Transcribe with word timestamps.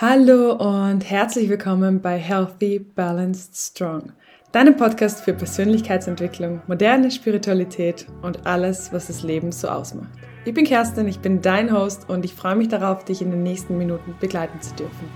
Hallo 0.00 0.52
und 0.52 1.00
herzlich 1.10 1.48
willkommen 1.48 2.00
bei 2.00 2.18
Healthy, 2.18 2.78
Balanced, 2.78 3.56
Strong, 3.56 4.12
deinem 4.52 4.76
Podcast 4.76 5.24
für 5.24 5.34
Persönlichkeitsentwicklung, 5.34 6.62
moderne 6.68 7.10
Spiritualität 7.10 8.06
und 8.22 8.46
alles, 8.46 8.92
was 8.92 9.08
das 9.08 9.24
Leben 9.24 9.50
so 9.50 9.66
ausmacht. 9.66 10.10
Ich 10.44 10.54
bin 10.54 10.64
Kerstin, 10.64 11.08
ich 11.08 11.18
bin 11.18 11.42
dein 11.42 11.76
Host 11.76 12.08
und 12.08 12.24
ich 12.24 12.32
freue 12.32 12.54
mich 12.54 12.68
darauf, 12.68 13.04
dich 13.06 13.22
in 13.22 13.32
den 13.32 13.42
nächsten 13.42 13.76
Minuten 13.76 14.14
begleiten 14.20 14.62
zu 14.62 14.72
dürfen. 14.76 15.10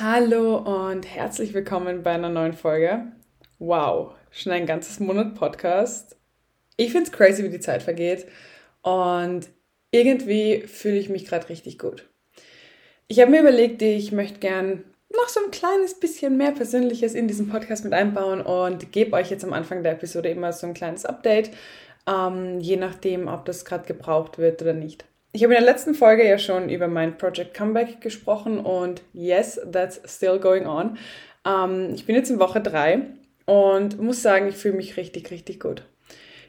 Hallo 0.00 0.56
und 0.56 1.06
herzlich 1.06 1.52
willkommen 1.52 2.02
bei 2.02 2.12
einer 2.12 2.30
neuen 2.30 2.54
Folge. 2.54 3.12
Wow, 3.58 4.14
schon 4.30 4.52
ein 4.52 4.64
ganzes 4.64 5.00
Monat 5.00 5.34
Podcast. 5.34 6.16
Ich 6.78 6.92
finde 6.92 7.10
es 7.10 7.12
crazy, 7.12 7.44
wie 7.44 7.50
die 7.50 7.60
Zeit 7.60 7.82
vergeht 7.82 8.24
und 8.80 9.50
irgendwie 9.90 10.62
fühle 10.62 10.96
ich 10.96 11.10
mich 11.10 11.26
gerade 11.26 11.50
richtig 11.50 11.78
gut. 11.78 12.08
Ich 13.08 13.20
habe 13.20 13.30
mir 13.30 13.40
überlegt, 13.40 13.82
ich 13.82 14.12
möchte 14.12 14.38
gern 14.38 14.84
noch 15.12 15.28
so 15.28 15.40
ein 15.44 15.50
kleines 15.50 15.98
bisschen 15.98 16.36
mehr 16.36 16.52
Persönliches 16.52 17.14
in 17.14 17.28
diesen 17.28 17.48
Podcast 17.48 17.84
mit 17.84 17.92
einbauen 17.92 18.40
und 18.40 18.92
gebe 18.92 19.14
euch 19.14 19.30
jetzt 19.30 19.44
am 19.44 19.52
Anfang 19.52 19.82
der 19.82 19.92
Episode 19.92 20.30
immer 20.30 20.52
so 20.52 20.66
ein 20.66 20.74
kleines 20.74 21.04
Update, 21.04 21.50
ähm, 22.06 22.60
je 22.60 22.76
nachdem, 22.76 23.28
ob 23.28 23.44
das 23.44 23.64
gerade 23.64 23.86
gebraucht 23.86 24.38
wird 24.38 24.62
oder 24.62 24.72
nicht. 24.72 25.04
Ich 25.32 25.42
habe 25.44 25.54
in 25.54 25.62
der 25.62 25.72
letzten 25.72 25.94
Folge 25.94 26.28
ja 26.28 26.38
schon 26.38 26.68
über 26.68 26.88
mein 26.88 27.16
Project 27.16 27.54
Comeback 27.54 28.00
gesprochen 28.00 28.58
und 28.58 29.02
yes, 29.12 29.60
that's 29.70 30.00
still 30.06 30.38
going 30.38 30.66
on. 30.66 30.98
Ähm, 31.46 31.92
ich 31.94 32.06
bin 32.06 32.16
jetzt 32.16 32.30
in 32.30 32.38
Woche 32.38 32.60
3 32.60 33.02
und 33.46 34.00
muss 34.00 34.22
sagen, 34.22 34.48
ich 34.48 34.56
fühle 34.56 34.74
mich 34.74 34.96
richtig, 34.96 35.30
richtig 35.30 35.60
gut. 35.60 35.84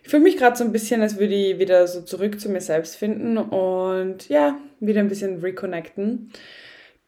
Ich 0.03 0.09
fühle 0.09 0.23
mich 0.23 0.37
gerade 0.37 0.57
so 0.57 0.65
ein 0.65 0.73
bisschen, 0.73 1.01
als 1.01 1.17
würde 1.17 1.33
ich 1.33 1.59
wieder 1.59 1.87
so 1.87 2.01
zurück 2.01 2.39
zu 2.39 2.49
mir 2.49 2.59
selbst 2.59 2.97
finden 2.97 3.37
und 3.37 4.27
ja, 4.27 4.59
wieder 4.81 4.99
ein 4.99 5.07
bisschen 5.07 5.39
reconnecten. 5.39 6.29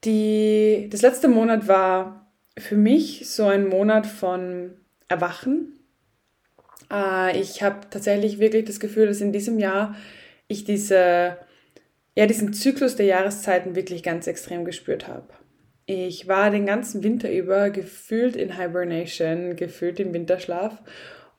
Die, 0.05 0.87
das 0.89 1.01
letzte 1.01 1.27
Monat 1.27 1.67
war 1.67 2.31
für 2.57 2.77
mich 2.77 3.29
so 3.29 3.45
ein 3.45 3.67
Monat 3.67 4.07
von 4.07 4.75
Erwachen. 5.09 5.77
Äh, 6.89 7.37
ich 7.37 7.61
habe 7.61 7.81
tatsächlich 7.89 8.39
wirklich 8.39 8.63
das 8.63 8.79
Gefühl, 8.79 9.07
dass 9.07 9.19
in 9.19 9.33
diesem 9.33 9.59
Jahr 9.59 9.95
ich 10.47 10.63
diese, 10.63 11.37
ja, 12.15 12.25
diesen 12.27 12.53
Zyklus 12.53 12.95
der 12.95 13.07
Jahreszeiten 13.07 13.75
wirklich 13.75 14.03
ganz 14.03 14.25
extrem 14.25 14.63
gespürt 14.63 15.09
habe. 15.09 15.27
Ich 15.85 16.29
war 16.29 16.49
den 16.49 16.65
ganzen 16.65 17.03
Winter 17.03 17.29
über 17.29 17.69
gefühlt 17.71 18.37
in 18.37 18.57
Hibernation, 18.57 19.57
gefühlt 19.57 19.99
im 19.99 20.13
Winterschlaf 20.13 20.81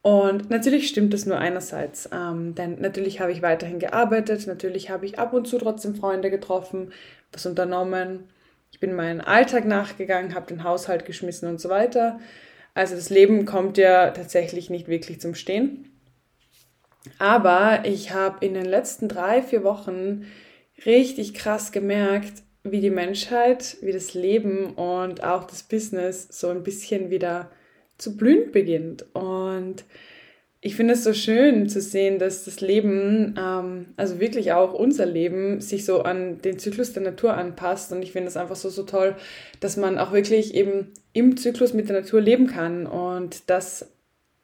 und 0.06 0.50
natürlich 0.50 0.86
stimmt 0.86 1.12
das 1.12 1.26
nur 1.26 1.36
einerseits, 1.36 2.08
ähm, 2.12 2.54
denn 2.54 2.80
natürlich 2.80 3.18
habe 3.18 3.32
ich 3.32 3.42
weiterhin 3.42 3.80
gearbeitet, 3.80 4.46
natürlich 4.46 4.88
habe 4.88 5.04
ich 5.04 5.18
ab 5.18 5.32
und 5.32 5.48
zu 5.48 5.58
trotzdem 5.58 5.96
Freunde 5.96 6.30
getroffen, 6.30 6.92
was 7.32 7.44
unternommen. 7.44 8.28
Ich 8.70 8.78
bin 8.78 8.94
meinen 8.94 9.20
Alltag 9.20 9.64
nachgegangen, 9.64 10.36
habe 10.36 10.46
den 10.46 10.62
Haushalt 10.62 11.06
geschmissen 11.06 11.48
und 11.48 11.60
so 11.60 11.70
weiter. 11.70 12.20
Also 12.72 12.94
das 12.94 13.10
Leben 13.10 13.46
kommt 13.46 13.78
ja 13.78 14.12
tatsächlich 14.12 14.70
nicht 14.70 14.86
wirklich 14.86 15.20
zum 15.20 15.34
Stehen. 15.34 15.90
Aber 17.18 17.80
ich 17.84 18.12
habe 18.14 18.46
in 18.46 18.54
den 18.54 18.64
letzten 18.64 19.08
drei, 19.08 19.42
vier 19.42 19.64
Wochen 19.64 20.24
richtig 20.84 21.34
krass 21.34 21.72
gemerkt, 21.72 22.44
wie 22.62 22.80
die 22.80 22.90
Menschheit, 22.90 23.76
wie 23.80 23.92
das 23.92 24.14
Leben 24.14 24.72
und 24.74 25.24
auch 25.24 25.48
das 25.48 25.64
Business 25.64 26.28
so 26.30 26.48
ein 26.50 26.62
bisschen 26.62 27.10
wieder 27.10 27.50
zu 27.98 28.16
blühen 28.16 28.52
beginnt. 28.52 29.06
Und 29.14 29.84
ich 30.60 30.74
finde 30.74 30.94
es 30.94 31.04
so 31.04 31.12
schön 31.12 31.68
zu 31.68 31.80
sehen, 31.80 32.18
dass 32.18 32.44
das 32.44 32.60
Leben, 32.60 33.36
ähm, 33.38 33.86
also 33.96 34.18
wirklich 34.18 34.52
auch 34.52 34.72
unser 34.72 35.06
Leben, 35.06 35.60
sich 35.60 35.84
so 35.84 36.02
an 36.02 36.40
den 36.42 36.58
Zyklus 36.58 36.92
der 36.92 37.02
Natur 37.02 37.34
anpasst. 37.34 37.92
Und 37.92 38.02
ich 38.02 38.12
finde 38.12 38.28
es 38.28 38.36
einfach 38.36 38.56
so, 38.56 38.68
so 38.68 38.82
toll, 38.82 39.14
dass 39.60 39.76
man 39.76 39.98
auch 39.98 40.12
wirklich 40.12 40.54
eben 40.54 40.92
im 41.12 41.36
Zyklus 41.36 41.72
mit 41.72 41.88
der 41.88 42.00
Natur 42.00 42.20
leben 42.20 42.46
kann 42.46 42.86
und 42.86 43.48
dass 43.48 43.92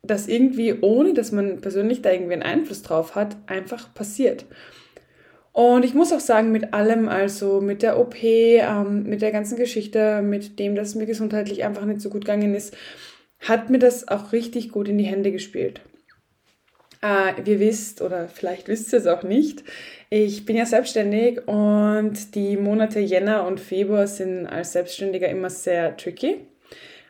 das 0.02 0.26
irgendwie, 0.28 0.74
ohne 0.80 1.14
dass 1.14 1.32
man 1.32 1.60
persönlich 1.60 2.02
da 2.02 2.10
irgendwie 2.10 2.34
einen 2.34 2.42
Einfluss 2.42 2.82
drauf 2.82 3.14
hat, 3.14 3.36
einfach 3.46 3.94
passiert. 3.94 4.44
Und 5.52 5.84
ich 5.84 5.94
muss 5.94 6.12
auch 6.12 6.20
sagen, 6.20 6.50
mit 6.50 6.72
allem, 6.72 7.08
also 7.08 7.60
mit 7.60 7.82
der 7.82 7.98
OP, 7.98 8.16
ähm, 8.22 9.04
mit 9.04 9.20
der 9.22 9.32
ganzen 9.32 9.56
Geschichte, 9.56 10.22
mit 10.22 10.58
dem, 10.58 10.74
dass 10.74 10.88
es 10.88 10.94
mir 10.94 11.06
gesundheitlich 11.06 11.62
einfach 11.62 11.84
nicht 11.84 12.00
so 12.00 12.08
gut 12.08 12.24
gegangen 12.24 12.54
ist, 12.54 12.74
hat 13.42 13.70
mir 13.70 13.78
das 13.78 14.08
auch 14.08 14.32
richtig 14.32 14.70
gut 14.70 14.88
in 14.88 14.98
die 14.98 15.04
Hände 15.04 15.32
gespielt. 15.32 15.80
Äh, 17.02 17.40
ihr 17.44 17.60
wisst 17.60 18.00
oder 18.00 18.28
vielleicht 18.28 18.68
wisst 18.68 18.92
ihr 18.92 19.00
es 19.00 19.06
auch 19.06 19.24
nicht, 19.24 19.64
ich 20.14 20.44
bin 20.44 20.56
ja 20.56 20.66
selbstständig 20.66 21.48
und 21.48 22.34
die 22.34 22.58
Monate 22.58 23.00
Jänner 23.00 23.46
und 23.46 23.58
Februar 23.58 24.06
sind 24.06 24.46
als 24.46 24.72
Selbstständiger 24.72 25.28
immer 25.28 25.48
sehr 25.48 25.96
tricky. 25.96 26.46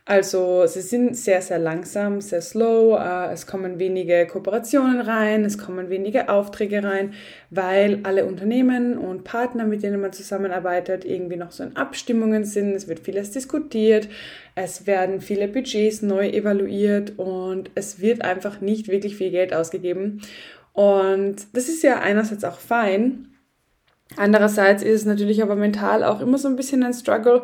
Also 0.05 0.67
sie 0.67 0.81
sind 0.81 1.17
sehr, 1.17 1.41
sehr 1.43 1.61
langsam, 1.61 2.21
sehr 2.21 2.43
slow. 2.43 2.99
Äh, 2.99 3.33
es 3.33 3.47
kommen 3.47 3.79
wenige 3.79 4.27
Kooperationen 4.27 5.01
rein, 5.01 5.45
es 5.45 5.59
kommen 5.59 5.91
wenige 5.91 6.29
Aufträge 6.29 6.83
rein, 6.83 7.15
weil 7.51 8.01
alle 8.03 8.27
Unternehmen 8.27 8.99
und 8.99 9.23
Partner, 9.23 9.65
mit 9.65 9.85
denen 9.85 10.01
man 10.01 10.13
zusammenarbeitet, 10.13 11.05
irgendwie 11.05 11.37
noch 11.37 11.53
so 11.53 11.63
in 11.63 11.77
Abstimmungen 11.77 12.45
sind. 12.45 12.75
Es 12.75 12.89
wird 12.89 12.99
vieles 12.99 13.31
diskutiert, 13.31 14.09
es 14.57 14.89
werden 14.89 15.21
viele 15.21 15.47
Budgets 15.47 16.03
neu 16.03 16.29
evaluiert 16.29 17.13
und 17.17 17.71
es 17.77 18.01
wird 18.01 18.23
einfach 18.23 18.61
nicht 18.61 18.89
wirklich 18.89 19.17
viel 19.17 19.31
Geld 19.31 19.55
ausgegeben. 19.55 20.21
Und 20.73 21.47
das 21.53 21.69
ist 21.69 21.85
ja 21.85 22.01
einerseits 22.01 22.43
auch 22.43 22.59
fein. 22.59 23.29
Andererseits 24.17 24.83
ist 24.83 25.03
es 25.03 25.07
natürlich 25.07 25.43
aber 25.43 25.55
mental 25.55 26.03
auch 26.03 26.21
immer 26.21 26.39
so 26.39 26.49
ein 26.49 26.57
bisschen 26.57 26.83
ein 26.83 26.93
Struggle, 26.93 27.43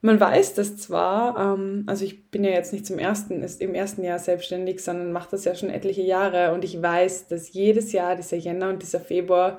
man 0.00 0.20
weiß 0.20 0.54
das 0.54 0.76
zwar, 0.76 1.54
ähm, 1.54 1.84
also 1.86 2.04
ich 2.04 2.30
bin 2.30 2.44
ja 2.44 2.50
jetzt 2.50 2.72
nicht 2.72 2.86
zum 2.86 2.98
ersten, 2.98 3.42
ist 3.42 3.60
im 3.60 3.74
ersten 3.74 4.04
Jahr 4.04 4.18
selbstständig, 4.18 4.82
sondern 4.82 5.12
mache 5.12 5.30
das 5.32 5.44
ja 5.44 5.54
schon 5.54 5.70
etliche 5.70 6.02
Jahre 6.02 6.52
und 6.52 6.64
ich 6.64 6.80
weiß, 6.80 7.28
dass 7.28 7.52
jedes 7.52 7.92
Jahr 7.92 8.14
dieser 8.14 8.36
Jänner 8.36 8.68
und 8.68 8.82
dieser 8.82 9.00
Februar 9.00 9.58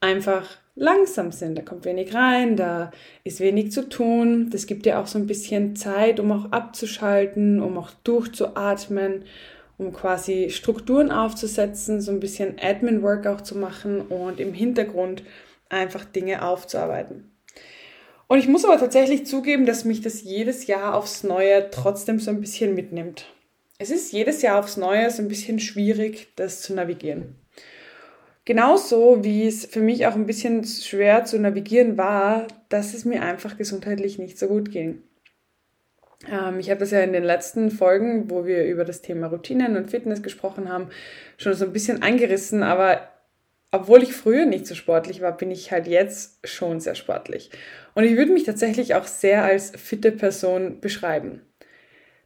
einfach 0.00 0.46
langsam 0.74 1.32
sind. 1.32 1.58
Da 1.58 1.62
kommt 1.62 1.84
wenig 1.84 2.14
rein, 2.14 2.56
da 2.56 2.92
ist 3.24 3.40
wenig 3.40 3.72
zu 3.72 3.88
tun. 3.88 4.48
Das 4.50 4.66
gibt 4.66 4.86
ja 4.86 5.00
auch 5.02 5.06
so 5.06 5.18
ein 5.18 5.26
bisschen 5.26 5.76
Zeit, 5.76 6.20
um 6.20 6.32
auch 6.32 6.52
abzuschalten, 6.52 7.60
um 7.60 7.76
auch 7.78 7.90
durchzuatmen, 8.04 9.24
um 9.76 9.92
quasi 9.92 10.50
Strukturen 10.50 11.10
aufzusetzen, 11.10 12.00
so 12.00 12.10
ein 12.12 12.20
bisschen 12.20 12.56
Admin-Work 12.60 13.26
auch 13.26 13.40
zu 13.40 13.58
machen 13.58 14.00
und 14.02 14.40
im 14.40 14.54
Hintergrund 14.54 15.24
einfach 15.68 16.04
Dinge 16.04 16.42
aufzuarbeiten. 16.42 17.37
Und 18.28 18.38
ich 18.38 18.48
muss 18.48 18.64
aber 18.64 18.78
tatsächlich 18.78 19.26
zugeben, 19.26 19.66
dass 19.66 19.84
mich 19.84 20.02
das 20.02 20.22
jedes 20.22 20.66
Jahr 20.66 20.94
aufs 20.94 21.24
Neue 21.24 21.70
trotzdem 21.70 22.20
so 22.20 22.30
ein 22.30 22.40
bisschen 22.40 22.74
mitnimmt. 22.74 23.26
Es 23.78 23.90
ist 23.90 24.12
jedes 24.12 24.42
Jahr 24.42 24.58
aufs 24.58 24.76
Neue 24.76 25.10
so 25.10 25.22
ein 25.22 25.28
bisschen 25.28 25.58
schwierig, 25.58 26.28
das 26.36 26.60
zu 26.60 26.74
navigieren. 26.74 27.36
Genauso 28.44 29.24
wie 29.24 29.46
es 29.46 29.66
für 29.66 29.80
mich 29.80 30.06
auch 30.06 30.14
ein 30.14 30.26
bisschen 30.26 30.64
schwer 30.64 31.24
zu 31.24 31.38
navigieren 31.38 31.96
war, 31.96 32.46
dass 32.68 32.94
es 32.94 33.04
mir 33.04 33.22
einfach 33.22 33.56
gesundheitlich 33.56 34.18
nicht 34.18 34.38
so 34.38 34.46
gut 34.46 34.70
ging. 34.70 35.02
Ähm, 36.30 36.58
ich 36.58 36.70
habe 36.70 36.80
das 36.80 36.90
ja 36.90 37.00
in 37.00 37.12
den 37.12 37.24
letzten 37.24 37.70
Folgen, 37.70 38.30
wo 38.30 38.46
wir 38.46 38.64
über 38.64 38.84
das 38.84 39.00
Thema 39.00 39.28
Routinen 39.28 39.76
und 39.76 39.90
Fitness 39.90 40.22
gesprochen 40.22 40.70
haben, 40.70 40.88
schon 41.36 41.54
so 41.54 41.64
ein 41.64 41.72
bisschen 41.72 42.02
eingerissen, 42.02 42.62
aber 42.62 43.08
obwohl 43.70 44.02
ich 44.02 44.12
früher 44.14 44.46
nicht 44.46 44.66
so 44.66 44.74
sportlich 44.74 45.20
war, 45.20 45.36
bin 45.36 45.50
ich 45.50 45.70
halt 45.70 45.86
jetzt 45.86 46.38
schon 46.46 46.80
sehr 46.80 46.94
sportlich. 46.94 47.50
Und 47.94 48.04
ich 48.04 48.16
würde 48.16 48.32
mich 48.32 48.44
tatsächlich 48.44 48.94
auch 48.94 49.06
sehr 49.06 49.44
als 49.44 49.70
fitte 49.70 50.12
Person 50.12 50.80
beschreiben. 50.80 51.42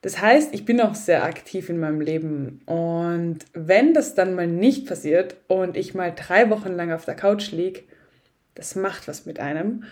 Das 0.02 0.20
heißt, 0.20 0.52
ich 0.52 0.64
bin 0.64 0.81
auch 0.81 0.97
sehr 0.97 1.25
aktiv 1.25 1.69
in 1.69 1.78
meinem 1.78 2.00
Leben. 2.00 2.60
Und 2.66 3.38
wenn 3.54 3.94
das 3.94 4.14
dann 4.14 4.34
mal 4.34 4.48
nicht 4.48 4.86
passiert 4.86 5.36
und 5.48 5.76
ich 5.76 5.94
mal 5.94 6.12
drei 6.14 6.50
Wochen 6.50 6.72
lang 6.72 6.92
auf 6.92 7.04
der 7.04 7.14
Couch 7.14 7.52
liege, 7.52 7.82
das 8.54 8.75
macht 8.75 9.08
was 9.08 9.26
mit 9.26 9.38
einem. 9.41 9.84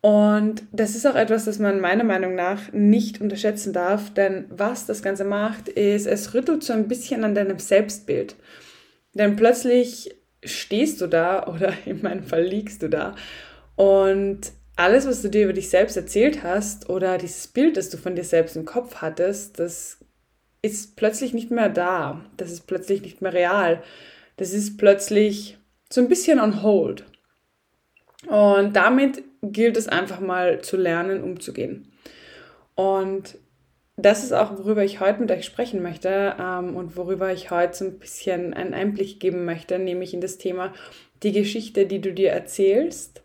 Und 0.00 0.62
das 0.72 0.94
ist 0.94 1.06
auch 1.06 1.16
etwas, 1.16 1.44
das 1.44 1.58
man 1.58 1.80
meiner 1.80 2.04
Meinung 2.04 2.34
nach 2.34 2.72
nicht 2.72 3.20
unterschätzen 3.20 3.72
darf, 3.72 4.12
denn 4.14 4.46
was 4.48 4.86
das 4.86 5.02
Ganze 5.02 5.24
macht, 5.24 5.68
ist, 5.68 6.06
es 6.06 6.34
rüttelt 6.34 6.62
so 6.62 6.72
ein 6.72 6.88
bisschen 6.88 7.24
an 7.24 7.34
deinem 7.34 7.58
Selbstbild. 7.58 8.36
Denn 9.14 9.36
plötzlich 9.36 10.17
stehst 10.44 11.00
du 11.00 11.06
da 11.06 11.46
oder 11.52 11.72
in 11.84 12.02
meinem 12.02 12.24
Fall 12.24 12.44
liegst 12.44 12.82
du 12.82 12.88
da 12.88 13.14
und 13.76 14.52
alles, 14.76 15.08
was 15.08 15.22
du 15.22 15.28
dir 15.28 15.44
über 15.44 15.52
dich 15.52 15.70
selbst 15.70 15.96
erzählt 15.96 16.44
hast 16.44 16.88
oder 16.88 17.18
dieses 17.18 17.48
Bild, 17.48 17.76
das 17.76 17.90
du 17.90 17.96
von 17.96 18.14
dir 18.14 18.22
selbst 18.22 18.54
im 18.56 18.64
Kopf 18.64 18.96
hattest, 18.96 19.58
das 19.58 19.98
ist 20.62 20.96
plötzlich 20.96 21.34
nicht 21.34 21.50
mehr 21.50 21.68
da. 21.68 22.24
Das 22.36 22.52
ist 22.52 22.66
plötzlich 22.66 23.02
nicht 23.02 23.20
mehr 23.20 23.32
real. 23.32 23.82
Das 24.36 24.52
ist 24.52 24.78
plötzlich 24.78 25.58
so 25.90 26.00
ein 26.00 26.08
bisschen 26.08 26.38
on 26.38 26.62
hold. 26.62 27.04
Und 28.26 28.74
damit 28.74 29.24
gilt 29.42 29.76
es 29.76 29.88
einfach 29.88 30.20
mal 30.20 30.60
zu 30.62 30.76
lernen, 30.76 31.22
umzugehen. 31.22 31.92
Und 32.74 33.36
das 34.00 34.22
ist 34.22 34.32
auch, 34.32 34.56
worüber 34.56 34.84
ich 34.84 35.00
heute 35.00 35.20
mit 35.20 35.30
euch 35.32 35.44
sprechen 35.44 35.82
möchte 35.82 36.36
ähm, 36.40 36.76
und 36.76 36.96
worüber 36.96 37.32
ich 37.32 37.50
heute 37.50 37.76
so 37.76 37.84
ein 37.84 37.98
bisschen 37.98 38.54
einen 38.54 38.72
Einblick 38.72 39.18
geben 39.18 39.44
möchte, 39.44 39.78
nämlich 39.78 40.14
in 40.14 40.20
das 40.20 40.38
Thema 40.38 40.72
die 41.24 41.32
Geschichte, 41.32 41.84
die 41.84 42.00
du 42.00 42.12
dir 42.12 42.30
erzählst 42.30 43.22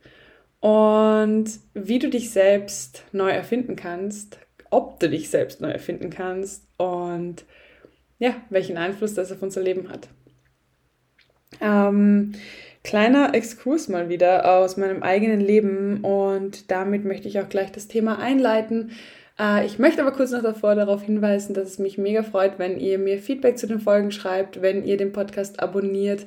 und 0.62 1.46
wie 1.75 2.00
du 2.00 2.10
dich 2.10 2.31
selbst 2.31 3.04
neu 3.12 3.30
erfinden 3.30 3.75
kannst, 3.75 4.40
ob 4.72 5.00
du 5.00 5.10
dich 5.10 5.30
selbst 5.30 5.62
neu 5.62 5.70
erfinden 5.70 6.10
kannst 6.10 6.64
und 6.78 7.46
ja, 8.18 8.36
welchen 8.50 8.78
Einfluss 8.78 9.14
das 9.14 9.31
auf 9.31 9.44
unser 9.44 9.62
Leben 9.62 9.90
hat. 9.90 10.08
Ähm, 11.62 12.34
kleiner 12.84 13.36
Exkurs 13.36 13.90
mal 13.90 14.10
wieder 14.10 14.58
aus 14.58 14.75
meinem 14.78 15.04
eigenen 15.04 15.40
Leben 15.40 16.02
und 16.02 16.72
damit 16.72 17.06
möchte 17.06 17.28
ich 17.28 17.40
auch 17.40 17.50
gleich 17.50 17.72
das 17.72 17.88
Thema 17.88 18.18
einleiten. 18.18 18.92
Äh, 19.40 19.66
ich 19.66 19.80
möchte 19.80 20.02
aber 20.02 20.12
kurz 20.12 20.32
noch 20.32 20.44
davor 20.44 20.76
darauf 20.76 21.04
hinweisen, 21.04 21.54
dass 21.54 21.68
es 21.68 21.80
mich 21.80 21.98
mega 21.98 22.24
freut, 22.24 22.60
wenn 22.60 22.80
ihr 22.80 23.00
mir 23.00 23.18
Feedback 23.18 23.58
zu 23.58 23.68
den 23.68 23.80
Folgen 23.80 24.12
schreibt, 24.12 24.62
wenn 24.62 24.84
ihr 24.84 24.98
den 24.98 25.12
Podcast 25.12 25.60
abonniert, 25.60 26.26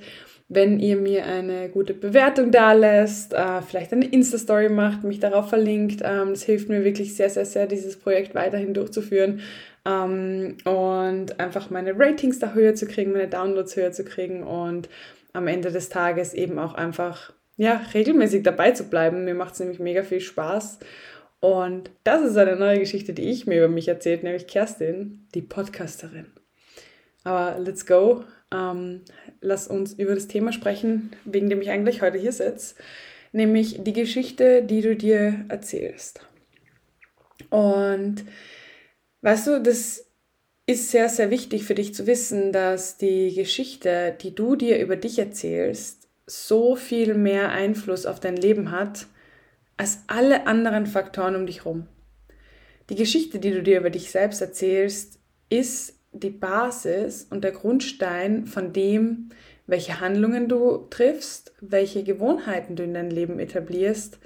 wenn 0.49 0.79
ihr 0.79 0.97
mir 0.97 1.25
eine 1.25 1.69
gute 1.69 1.93
Bewertung 1.93 2.51
da 2.53 2.73
lässt, 2.73 3.35
äh, 3.35 3.63
vielleicht 3.63 3.93
eine 3.93 4.07
Insta-Story 4.07 4.69
macht, 4.69 5.03
mich 5.03 5.19
darauf 5.19 5.49
verlinkt. 5.49 6.03
Ähm, 6.05 6.31
das 6.31 6.45
hilft 6.45 6.69
mir 6.69 6.85
wirklich 6.85 7.17
sehr, 7.17 7.31
sehr, 7.31 7.45
sehr, 7.47 7.67
dieses 7.67 7.99
Projekt 7.99 8.35
weiterhin 8.35 8.75
durchzuführen 8.75 9.41
ähm, 9.85 10.57
und 10.65 11.41
einfach 11.41 11.71
meine 11.71 11.99
Ratings 11.99 12.39
da 12.39 12.53
höher 12.53 12.75
zu 12.75 12.87
kriegen, 12.87 13.13
meine 13.13 13.29
Downloads 13.29 13.77
höher 13.77 13.93
zu 13.93 14.05
kriegen 14.05 14.43
und 14.43 14.89
am 15.33 15.49
Ende 15.49 15.71
des 15.71 15.89
Tages 15.89 16.33
eben 16.33 16.59
auch 16.59 16.75
einfach 16.75 17.33
ja, 17.57 17.81
regelmäßig 17.95 18.43
dabei 18.43 18.73
zu 18.73 18.85
bleiben. 18.85 19.25
Mir 19.25 19.35
macht 19.35 19.55
es 19.55 19.61
nämlich 19.61 19.81
mega 19.81 20.03
viel 20.03 20.21
Spaß. 20.21 20.79
Und 21.41 21.91
das 22.05 22.23
ist 22.23 22.37
eine 22.37 22.57
neue 22.57 22.81
Geschichte, 22.81 23.13
die 23.13 23.31
ich 23.31 23.47
mir 23.47 23.59
über 23.59 23.69
mich 23.69 23.89
erzählt, 23.89 24.23
nämlich 24.23 24.47
Kerstin, 24.47 25.27
die 25.35 25.43
Podcasterin. 25.43 26.27
Aber 27.25 27.59
let's 27.59 27.87
go. 27.87 28.25
Ähm, 28.53 29.03
lass 29.41 29.67
uns 29.67 29.93
über 29.95 30.15
das 30.15 30.29
Thema 30.29 30.53
sprechen, 30.53 31.11
wegen 31.25 31.51
dem 31.51 31.61
ich 31.61 31.71
eigentlich 31.71 32.01
heute 32.01 32.19
hier 32.19 32.33
sitze, 32.33 32.77
nämlich 33.33 33.83
die 33.83 33.93
Geschichte, 33.93 34.63
die 34.63 34.81
du 34.81 34.97
dir 34.97 35.45
erzählst. 35.49 36.21
Und 37.51 38.25
weißt 39.23 39.47
du, 39.49 39.63
das 39.63 40.07
ist 40.67 40.91
sehr, 40.91 41.09
sehr 41.09 41.31
wichtig 41.31 41.65
für 41.65 41.75
dich 41.75 41.95
zu 41.95 42.07
wissen, 42.07 42.53
dass 42.53 42.97
die 42.97 43.35
Geschichte, 43.35 44.17
die 44.21 44.35
du 44.35 44.57
dir 44.57 44.79
über 44.79 44.97
dich 44.97 45.19
erzählst, 45.19 46.09
so 46.27 46.75
viel 46.75 47.15
mehr 47.15 47.51
Einfluss 47.51 48.07
auf 48.07 48.19
dein 48.19 48.37
Leben 48.37 48.71
hat 48.71 49.07
als 49.77 50.01
alle 50.07 50.47
anderen 50.47 50.87
Faktoren 50.87 51.37
um 51.37 51.47
dich 51.47 51.65
herum. 51.65 51.87
Die 52.89 52.95
Geschichte, 52.95 53.39
die 53.39 53.51
du 53.51 53.63
dir 53.63 53.79
über 53.79 53.91
dich 53.91 54.11
selbst 54.11 54.41
erzählst, 54.41 55.19
ist 55.49 55.95
die 56.13 56.31
Basis 56.31 57.27
und 57.29 57.45
der 57.45 57.53
Grundstein 57.53 58.47
von 58.47 58.73
dem, 58.73 59.31
welche 59.67 60.01
Handlungen 60.01 60.49
du 60.49 60.87
triffst, 60.89 61.53
welche 61.61 62.05
Gewohnheiten 62.05 62.77
du 62.77 62.85
in 62.85 62.95
dein 62.95 63.11
Leben 63.11 63.39
etablierst, 63.39 64.19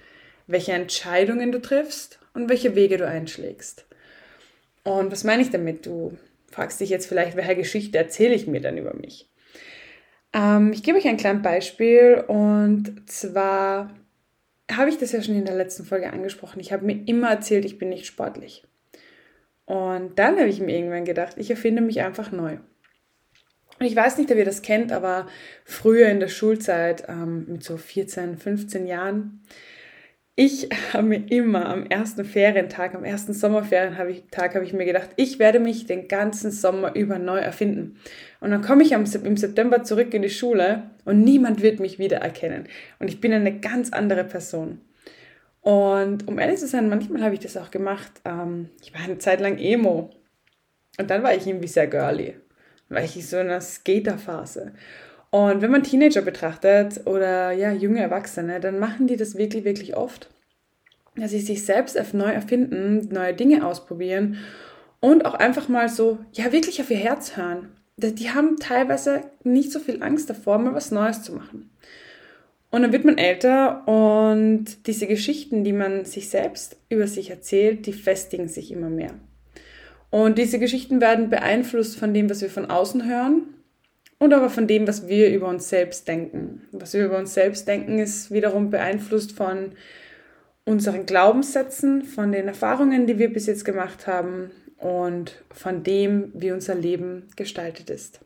welche 0.46 0.72
Entscheidungen 0.72 1.52
du 1.52 1.60
triffst 1.60 2.20
und 2.34 2.48
welche 2.48 2.74
Wege 2.74 2.98
du 2.98 3.06
einschlägst. 3.06 3.86
Und 4.84 5.10
was 5.10 5.24
meine 5.24 5.42
ich 5.42 5.50
damit? 5.50 5.86
Du 5.86 6.16
fragst 6.50 6.80
dich 6.80 6.90
jetzt 6.90 7.06
vielleicht, 7.06 7.36
welche 7.36 7.56
Geschichte 7.56 7.98
erzähle 7.98 8.34
ich 8.34 8.46
mir 8.46 8.60
dann 8.60 8.76
über 8.76 8.94
mich? 8.94 9.30
Ähm, 10.32 10.72
ich 10.72 10.82
gebe 10.82 10.98
euch 10.98 11.08
ein 11.08 11.16
kleines 11.16 11.42
Beispiel 11.42 12.24
und 12.26 13.08
zwar 13.08 13.90
habe 14.76 14.90
ich 14.90 14.98
das 14.98 15.12
ja 15.12 15.22
schon 15.22 15.36
in 15.36 15.44
der 15.44 15.56
letzten 15.56 15.84
Folge 15.84 16.12
angesprochen. 16.12 16.60
Ich 16.60 16.72
habe 16.72 16.84
mir 16.84 17.02
immer 17.06 17.30
erzählt, 17.30 17.64
ich 17.64 17.78
bin 17.78 17.88
nicht 17.88 18.06
sportlich. 18.06 18.64
Und 19.66 20.18
dann 20.18 20.36
habe 20.36 20.48
ich 20.48 20.60
mir 20.60 20.76
irgendwann 20.76 21.04
gedacht, 21.04 21.34
ich 21.36 21.50
erfinde 21.50 21.82
mich 21.82 22.00
einfach 22.00 22.32
neu. 22.32 22.58
Und 23.78 23.86
ich 23.86 23.96
weiß 23.96 24.18
nicht, 24.18 24.30
ob 24.30 24.36
ihr 24.36 24.44
das 24.44 24.62
kennt, 24.62 24.92
aber 24.92 25.26
früher 25.64 26.08
in 26.08 26.20
der 26.20 26.28
Schulzeit, 26.28 27.04
ähm, 27.08 27.46
mit 27.48 27.64
so 27.64 27.76
14, 27.76 28.36
15 28.36 28.86
Jahren, 28.86 29.42
ich 30.42 30.70
habe 30.94 31.02
mir 31.02 31.30
immer 31.30 31.66
am 31.66 31.84
ersten 31.84 32.24
Ferientag, 32.24 32.94
am 32.94 33.04
ersten 33.04 33.34
Sommerferientag, 33.34 34.54
habe 34.54 34.64
ich 34.64 34.72
mir 34.72 34.86
gedacht, 34.86 35.10
ich 35.16 35.38
werde 35.38 35.60
mich 35.60 35.84
den 35.84 36.08
ganzen 36.08 36.50
Sommer 36.50 36.96
über 36.96 37.18
neu 37.18 37.36
erfinden. 37.36 37.98
Und 38.40 38.50
dann 38.50 38.62
komme 38.62 38.82
ich 38.82 38.92
im 38.92 39.04
September 39.04 39.82
zurück 39.82 40.14
in 40.14 40.22
die 40.22 40.30
Schule 40.30 40.84
und 41.04 41.20
niemand 41.20 41.60
wird 41.60 41.78
mich 41.78 41.98
wiedererkennen. 41.98 42.68
Und 42.98 43.08
ich 43.08 43.20
bin 43.20 43.34
eine 43.34 43.60
ganz 43.60 43.92
andere 43.92 44.24
Person. 44.24 44.80
Und 45.60 46.26
um 46.26 46.38
ehrlich 46.38 46.58
zu 46.58 46.68
sein, 46.68 46.88
manchmal 46.88 47.22
habe 47.22 47.34
ich 47.34 47.40
das 47.40 47.58
auch 47.58 47.70
gemacht. 47.70 48.10
Ähm, 48.24 48.70
ich 48.80 48.94
war 48.94 49.02
eine 49.02 49.18
Zeit 49.18 49.42
lang 49.42 49.58
Emo. 49.58 50.08
Und 50.98 51.10
dann 51.10 51.22
war 51.22 51.34
ich 51.34 51.46
irgendwie 51.46 51.68
sehr 51.68 51.86
girly. 51.86 52.34
Dann 52.88 52.96
war 52.96 53.04
ich 53.04 53.28
so 53.28 53.36
in 53.36 53.48
einer 53.48 53.60
Skaterphase. 53.60 54.72
Und 55.30 55.62
wenn 55.62 55.70
man 55.70 55.84
Teenager 55.84 56.22
betrachtet 56.22 57.06
oder 57.06 57.52
ja, 57.52 57.72
junge 57.72 58.00
Erwachsene, 58.00 58.58
dann 58.60 58.78
machen 58.78 59.06
die 59.06 59.16
das 59.16 59.36
wirklich, 59.36 59.64
wirklich 59.64 59.96
oft. 59.96 60.28
Dass 61.16 61.30
sie 61.30 61.40
sich 61.40 61.64
selbst 61.64 61.96
neu 62.14 62.30
erfinden, 62.30 63.08
neue 63.12 63.34
Dinge 63.34 63.64
ausprobieren 63.64 64.38
und 65.00 65.24
auch 65.24 65.34
einfach 65.34 65.68
mal 65.68 65.88
so, 65.88 66.18
ja, 66.32 66.52
wirklich 66.52 66.80
auf 66.80 66.90
ihr 66.90 66.96
Herz 66.96 67.36
hören. 67.36 67.68
Die 67.96 68.30
haben 68.30 68.56
teilweise 68.56 69.24
nicht 69.44 69.72
so 69.72 69.78
viel 69.78 70.02
Angst 70.02 70.30
davor, 70.30 70.58
mal 70.58 70.74
was 70.74 70.90
Neues 70.90 71.22
zu 71.22 71.32
machen. 71.32 71.70
Und 72.70 72.82
dann 72.82 72.92
wird 72.92 73.04
man 73.04 73.18
älter 73.18 73.86
und 73.86 74.86
diese 74.86 75.06
Geschichten, 75.06 75.64
die 75.64 75.72
man 75.72 76.04
sich 76.04 76.28
selbst 76.28 76.76
über 76.88 77.06
sich 77.06 77.30
erzählt, 77.30 77.86
die 77.86 77.92
festigen 77.92 78.48
sich 78.48 78.70
immer 78.70 78.88
mehr. 78.88 79.12
Und 80.10 80.38
diese 80.38 80.58
Geschichten 80.58 81.00
werden 81.00 81.30
beeinflusst 81.30 81.98
von 81.98 82.14
dem, 82.14 82.30
was 82.30 82.42
wir 82.42 82.50
von 82.50 82.70
außen 82.70 83.08
hören 83.08 83.42
und 84.20 84.34
aber 84.34 84.50
von 84.50 84.68
dem, 84.68 84.86
was 84.86 85.08
wir 85.08 85.34
über 85.34 85.48
uns 85.48 85.68
selbst 85.68 86.06
denken. 86.06 86.68
Was 86.72 86.92
wir 86.92 87.06
über 87.06 87.18
uns 87.18 87.34
selbst 87.34 87.66
denken, 87.66 87.98
ist 87.98 88.30
wiederum 88.30 88.70
beeinflusst 88.70 89.32
von 89.32 89.72
unseren 90.64 91.06
Glaubenssätzen, 91.06 92.04
von 92.04 92.30
den 92.30 92.46
Erfahrungen, 92.46 93.06
die 93.06 93.18
wir 93.18 93.32
bis 93.32 93.46
jetzt 93.46 93.64
gemacht 93.64 94.06
haben 94.06 94.50
und 94.76 95.42
von 95.52 95.82
dem, 95.82 96.30
wie 96.34 96.52
unser 96.52 96.74
Leben 96.74 97.28
gestaltet 97.34 97.88
ist. 97.88 98.20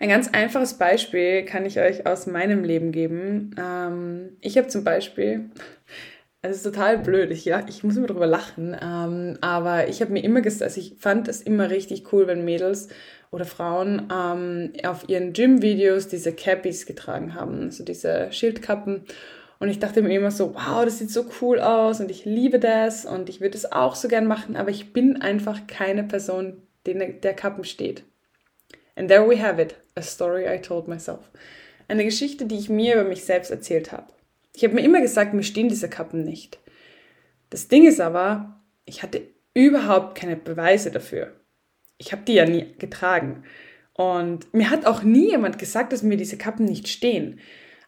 Ein 0.00 0.08
ganz 0.08 0.28
einfaches 0.28 0.74
Beispiel 0.74 1.44
kann 1.44 1.64
ich 1.64 1.78
euch 1.78 2.04
aus 2.06 2.26
meinem 2.26 2.64
Leben 2.64 2.90
geben. 2.90 3.54
Ähm, 3.58 4.36
ich 4.40 4.58
habe 4.58 4.66
zum 4.66 4.82
Beispiel, 4.82 5.50
es 6.42 6.56
ist 6.56 6.62
total 6.64 6.98
blöd, 6.98 7.30
ich, 7.30 7.44
ja, 7.44 7.64
ich 7.68 7.84
muss 7.84 7.96
immer 7.96 8.08
drüber 8.08 8.26
lachen, 8.26 8.76
ähm, 8.82 9.38
aber 9.40 9.88
ich 9.88 10.00
habe 10.00 10.12
mir 10.12 10.24
immer 10.24 10.40
gesagt, 10.40 10.62
also 10.62 10.80
ich 10.80 10.96
fand 10.98 11.28
es 11.28 11.42
immer 11.42 11.70
richtig 11.70 12.12
cool, 12.12 12.26
wenn 12.26 12.44
Mädels 12.44 12.88
oder 13.30 13.44
Frauen 13.44 14.08
ähm, 14.12 14.72
auf 14.84 15.08
ihren 15.08 15.32
Gym-Videos 15.32 16.08
diese 16.08 16.32
Cappies 16.32 16.86
getragen 16.86 17.34
haben, 17.34 17.64
also 17.64 17.84
diese 17.84 18.32
Schildkappen. 18.32 19.04
Und 19.60 19.68
ich 19.68 19.78
dachte 19.78 20.02
mir 20.02 20.14
immer 20.14 20.30
so, 20.30 20.54
wow, 20.54 20.84
das 20.84 20.98
sieht 20.98 21.10
so 21.10 21.26
cool 21.40 21.60
aus 21.60 22.00
und 22.00 22.10
ich 22.10 22.24
liebe 22.24 22.58
das 22.58 23.04
und 23.04 23.28
ich 23.28 23.40
würde 23.40 23.56
es 23.56 23.70
auch 23.70 23.94
so 23.94 24.08
gern 24.08 24.26
machen, 24.26 24.56
aber 24.56 24.70
ich 24.70 24.92
bin 24.92 25.20
einfach 25.20 25.66
keine 25.66 26.02
Person, 26.02 26.62
die 26.86 26.94
der 26.94 27.34
Kappen 27.34 27.64
steht. 27.64 28.02
And 28.96 29.08
there 29.08 29.28
we 29.28 29.40
have 29.40 29.60
it, 29.60 29.76
a 29.94 30.02
story 30.02 30.46
I 30.48 30.60
told 30.60 30.88
myself. 30.88 31.30
Eine 31.88 32.04
Geschichte, 32.04 32.46
die 32.46 32.58
ich 32.58 32.68
mir 32.68 32.94
über 32.94 33.04
mich 33.04 33.24
selbst 33.24 33.50
erzählt 33.50 33.92
habe. 33.92 34.06
Ich 34.54 34.64
habe 34.64 34.74
mir 34.74 34.82
immer 34.82 35.00
gesagt, 35.00 35.34
mir 35.34 35.42
stehen 35.42 35.68
diese 35.68 35.88
Kappen 35.88 36.24
nicht. 36.24 36.58
Das 37.50 37.68
Ding 37.68 37.86
ist 37.86 38.00
aber, 38.00 38.60
ich 38.84 39.02
hatte 39.02 39.22
überhaupt 39.54 40.16
keine 40.16 40.36
Beweise 40.36 40.90
dafür 40.90 41.32
ich 42.00 42.12
habe 42.12 42.22
die 42.26 42.34
ja 42.34 42.46
nie 42.46 42.66
getragen. 42.78 43.44
Und 43.92 44.52
mir 44.54 44.70
hat 44.70 44.86
auch 44.86 45.02
nie 45.02 45.30
jemand 45.30 45.58
gesagt, 45.58 45.92
dass 45.92 46.02
mir 46.02 46.16
diese 46.16 46.38
Kappen 46.38 46.64
nicht 46.64 46.88
stehen. 46.88 47.38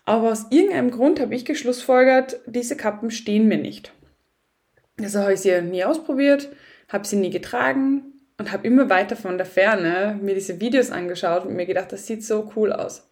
Aber 0.05 0.31
aus 0.31 0.47
irgendeinem 0.51 0.91
Grund 0.91 1.19
habe 1.19 1.35
ich 1.35 1.47
geschlussfolgert, 1.47 2.41
diese 2.47 2.77
Kappen 2.77 3.11
stehen 3.11 3.49
mir 3.49 3.57
nicht. 3.57 3.93
Also 5.01 5.21
habe 5.21 5.33
ich 5.33 5.41
sie 5.41 5.63
nie 5.63 5.85
ausprobiert, 5.85 6.51
habe 6.89 7.07
sie 7.07 7.17
nie 7.17 7.31
getragen 7.31 8.13
und 8.37 8.53
habe 8.53 8.67
immer 8.67 8.91
weiter 8.91 9.17
von 9.17 9.39
der 9.39 9.47
Ferne 9.47 10.19
mir 10.21 10.35
diese 10.35 10.61
Videos 10.61 10.91
angeschaut 10.91 11.47
und 11.47 11.57
mir 11.57 11.67
gedacht, 11.67 11.93
das 11.93 12.07
sieht 12.07 12.23
so 12.23 12.53
cool 12.55 12.73
aus. 12.73 13.11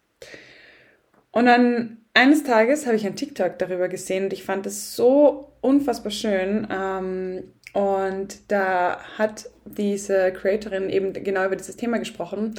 Und 1.31 1.47
dann 1.47 1.97
eines 2.13 2.43
Tages 2.43 2.85
habe 2.85 2.97
ich 2.97 3.07
ein 3.07 3.15
TikTok 3.15 3.57
darüber 3.57 3.87
gesehen 3.87 4.25
und 4.25 4.33
ich 4.33 4.43
fand 4.43 4.67
es 4.67 4.95
so 4.95 5.53
unfassbar 5.61 6.11
schön. 6.11 6.67
Ähm, 6.69 7.53
und 7.73 8.39
da 8.49 8.99
hat 9.17 9.49
diese 9.65 10.31
Creatorin 10.33 10.89
eben 10.89 11.13
genau 11.13 11.45
über 11.45 11.55
dieses 11.55 11.77
Thema 11.77 11.97
gesprochen 11.99 12.55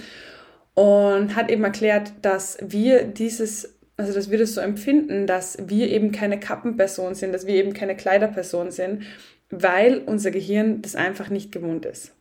und 0.75 1.37
hat 1.37 1.50
eben 1.50 1.64
erklärt, 1.64 2.12
dass 2.23 2.59
wir 2.62 3.04
dieses, 3.04 3.75
also 3.97 4.12
dass 4.14 4.31
wir 4.31 4.38
das 4.38 4.54
so 4.54 4.61
empfinden, 4.61 5.26
dass 5.26 5.59
wir 5.66 5.90
eben 5.90 6.12
keine 6.12 6.40
Kappenperson 6.40 7.14
sind, 7.14 7.33
dass 7.33 7.47
wir 7.47 7.54
eben 7.54 7.75
keine 7.75 7.97
Kleiderperson 7.97 8.71
sind, 8.71 9.02
weil 9.50 9.99
unser 9.99 10.31
Gehirn 10.31 10.81
das 10.81 10.97
einfach 10.97 11.28
nicht 11.28 11.52
gewohnt 11.52 11.85
ist. 11.85 12.12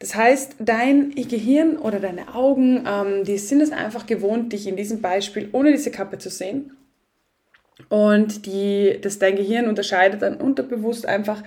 Das 0.00 0.14
heißt, 0.14 0.56
dein 0.58 1.10
Gehirn 1.10 1.76
oder 1.76 2.00
deine 2.00 2.34
Augen, 2.34 2.84
ähm, 2.88 3.24
die 3.24 3.36
sind 3.36 3.60
es 3.60 3.70
einfach 3.70 4.06
gewohnt, 4.06 4.52
dich 4.52 4.66
in 4.66 4.74
diesem 4.76 5.00
Beispiel 5.00 5.50
ohne 5.52 5.72
diese 5.72 5.90
Kappe 5.90 6.18
zu 6.18 6.30
sehen. 6.30 6.72
Und 7.88 8.46
die, 8.46 8.98
dass 9.00 9.18
dein 9.18 9.36
Gehirn 9.36 9.68
unterscheidet 9.68 10.22
dann 10.22 10.36
unterbewusst 10.36 11.06
einfach 11.06 11.42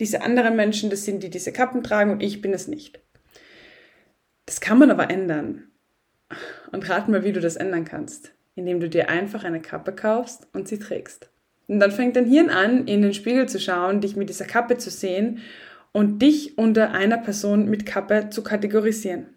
diese 0.00 0.22
anderen 0.22 0.56
Menschen, 0.56 0.90
das 0.90 1.04
sind 1.04 1.22
die, 1.22 1.26
die 1.26 1.30
diese 1.30 1.52
Kappen 1.52 1.82
tragen 1.82 2.10
und 2.10 2.22
ich 2.22 2.40
bin 2.40 2.52
es 2.52 2.68
nicht. 2.68 3.00
Das 4.46 4.60
kann 4.60 4.78
man 4.78 4.90
aber 4.90 5.10
ändern. 5.10 5.64
Und 6.72 6.88
rat 6.88 7.08
mal, 7.08 7.24
wie 7.24 7.32
du 7.32 7.40
das 7.40 7.56
ändern 7.56 7.84
kannst. 7.84 8.32
Indem 8.54 8.80
du 8.80 8.88
dir 8.88 9.08
einfach 9.08 9.44
eine 9.44 9.60
Kappe 9.60 9.92
kaufst 9.92 10.48
und 10.52 10.66
sie 10.66 10.78
trägst. 10.78 11.30
Und 11.68 11.80
dann 11.80 11.92
fängt 11.92 12.16
dein 12.16 12.26
Hirn 12.26 12.48
an, 12.48 12.86
in 12.86 13.02
den 13.02 13.12
Spiegel 13.12 13.48
zu 13.48 13.60
schauen, 13.60 14.00
dich 14.00 14.16
mit 14.16 14.28
dieser 14.28 14.44
Kappe 14.44 14.78
zu 14.78 14.90
sehen 14.90 15.40
und 15.92 16.20
dich 16.22 16.56
unter 16.58 16.92
einer 16.92 17.18
Person 17.18 17.68
mit 17.68 17.86
Kappe 17.86 18.30
zu 18.30 18.42
kategorisieren. 18.42 19.35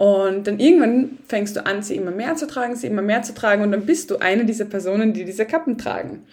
Und 0.00 0.46
dann 0.46 0.58
irgendwann 0.58 1.18
fängst 1.28 1.56
du 1.56 1.66
an, 1.66 1.82
sie 1.82 1.94
immer 1.94 2.10
mehr 2.10 2.34
zu 2.34 2.46
tragen, 2.46 2.74
sie 2.74 2.86
immer 2.86 3.02
mehr 3.02 3.20
zu 3.20 3.34
tragen 3.34 3.62
und 3.62 3.70
dann 3.70 3.84
bist 3.84 4.10
du 4.10 4.16
eine 4.16 4.46
dieser 4.46 4.64
Personen, 4.64 5.12
die 5.12 5.26
diese 5.26 5.44
Kappen 5.44 5.76
tragen. 5.76 6.24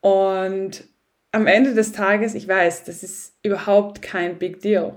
Und 0.00 0.84
am 1.32 1.48
Ende 1.48 1.74
des 1.74 1.90
Tages, 1.90 2.36
ich 2.36 2.46
weiß, 2.46 2.84
das 2.84 3.02
ist 3.02 3.34
überhaupt 3.42 4.00
kein 4.00 4.38
Big 4.38 4.60
Deal. 4.60 4.94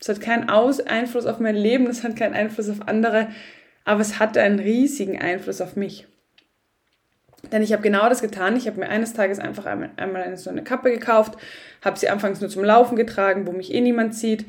Es 0.00 0.08
hat 0.08 0.20
keinen 0.20 0.50
Aus 0.50 0.80
Einfluss 0.80 1.24
auf 1.24 1.38
mein 1.38 1.54
Leben, 1.54 1.86
es 1.86 2.02
hat 2.02 2.16
keinen 2.16 2.34
Einfluss 2.34 2.68
auf 2.68 2.88
andere, 2.88 3.28
aber 3.84 4.00
es 4.00 4.18
hatte 4.18 4.42
einen 4.42 4.58
riesigen 4.58 5.22
Einfluss 5.22 5.60
auf 5.60 5.76
mich. 5.76 6.08
Denn 7.52 7.62
ich 7.62 7.72
habe 7.72 7.82
genau 7.82 8.08
das 8.08 8.22
getan. 8.22 8.56
Ich 8.56 8.66
habe 8.66 8.80
mir 8.80 8.88
eines 8.88 9.12
Tages 9.12 9.38
einfach 9.38 9.66
einmal, 9.66 9.90
einmal 9.98 10.36
so 10.36 10.50
eine 10.50 10.64
Kappe 10.64 10.90
gekauft, 10.90 11.38
habe 11.80 11.96
sie 11.96 12.08
anfangs 12.08 12.40
nur 12.40 12.50
zum 12.50 12.64
Laufen 12.64 12.96
getragen, 12.96 13.46
wo 13.46 13.52
mich 13.52 13.72
eh 13.72 13.80
niemand 13.80 14.16
sieht. 14.16 14.46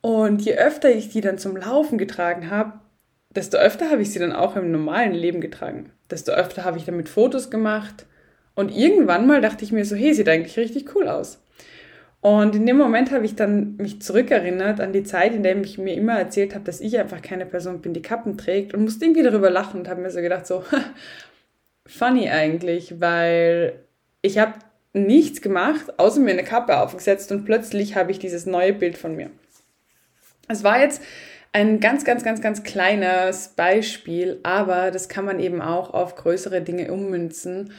Und 0.00 0.42
je 0.42 0.56
öfter 0.56 0.90
ich 0.90 1.10
die 1.10 1.20
dann 1.20 1.38
zum 1.38 1.56
Laufen 1.56 1.98
getragen 1.98 2.50
habe, 2.50 2.72
desto 3.34 3.58
öfter 3.58 3.90
habe 3.90 4.02
ich 4.02 4.12
sie 4.12 4.18
dann 4.18 4.32
auch 4.32 4.56
im 4.56 4.72
normalen 4.72 5.14
Leben 5.14 5.40
getragen. 5.40 5.92
Desto 6.10 6.32
öfter 6.32 6.64
habe 6.64 6.78
ich 6.78 6.84
damit 6.84 7.08
Fotos 7.08 7.50
gemacht. 7.50 8.06
Und 8.54 8.74
irgendwann 8.74 9.26
mal 9.26 9.40
dachte 9.40 9.64
ich 9.64 9.72
mir 9.72 9.84
so, 9.84 9.96
hey, 9.96 10.12
sieht 10.14 10.28
eigentlich 10.28 10.58
richtig 10.58 10.94
cool 10.94 11.08
aus. 11.08 11.42
Und 12.22 12.54
in 12.54 12.66
dem 12.66 12.76
Moment 12.76 13.12
habe 13.12 13.24
ich 13.24 13.34
dann 13.34 13.76
mich 13.76 14.02
zurückerinnert 14.02 14.80
an 14.80 14.92
die 14.92 15.04
Zeit, 15.04 15.34
in 15.34 15.42
der 15.42 15.56
ich 15.56 15.78
mir 15.78 15.94
immer 15.94 16.18
erzählt 16.18 16.54
habe, 16.54 16.64
dass 16.64 16.80
ich 16.80 16.98
einfach 16.98 17.22
keine 17.22 17.46
Person 17.46 17.80
bin, 17.80 17.94
die 17.94 18.02
Kappen 18.02 18.36
trägt 18.36 18.74
und 18.74 18.82
musste 18.82 19.06
irgendwie 19.06 19.22
darüber 19.22 19.48
lachen 19.48 19.80
und 19.80 19.88
habe 19.88 20.02
mir 20.02 20.10
so 20.10 20.20
gedacht, 20.20 20.46
so, 20.46 20.62
funny 21.86 22.28
eigentlich, 22.28 23.00
weil 23.00 23.72
ich 24.20 24.38
habe 24.38 24.54
nichts 24.92 25.40
gemacht, 25.40 25.98
außer 25.98 26.20
mir 26.20 26.32
eine 26.32 26.44
Kappe 26.44 26.78
aufgesetzt 26.78 27.32
und 27.32 27.46
plötzlich 27.46 27.96
habe 27.96 28.10
ich 28.10 28.18
dieses 28.18 28.44
neue 28.44 28.74
Bild 28.74 28.98
von 28.98 29.16
mir. 29.16 29.30
Es 30.50 30.64
war 30.64 30.80
jetzt 30.80 31.02
ein 31.52 31.80
ganz, 31.80 32.04
ganz, 32.04 32.22
ganz, 32.22 32.40
ganz 32.40 32.62
kleines 32.62 33.48
Beispiel, 33.48 34.38
aber 34.42 34.90
das 34.90 35.08
kann 35.08 35.24
man 35.24 35.40
eben 35.40 35.60
auch 35.60 35.94
auf 35.94 36.14
größere 36.14 36.60
Dinge 36.60 36.92
ummünzen. 36.92 37.72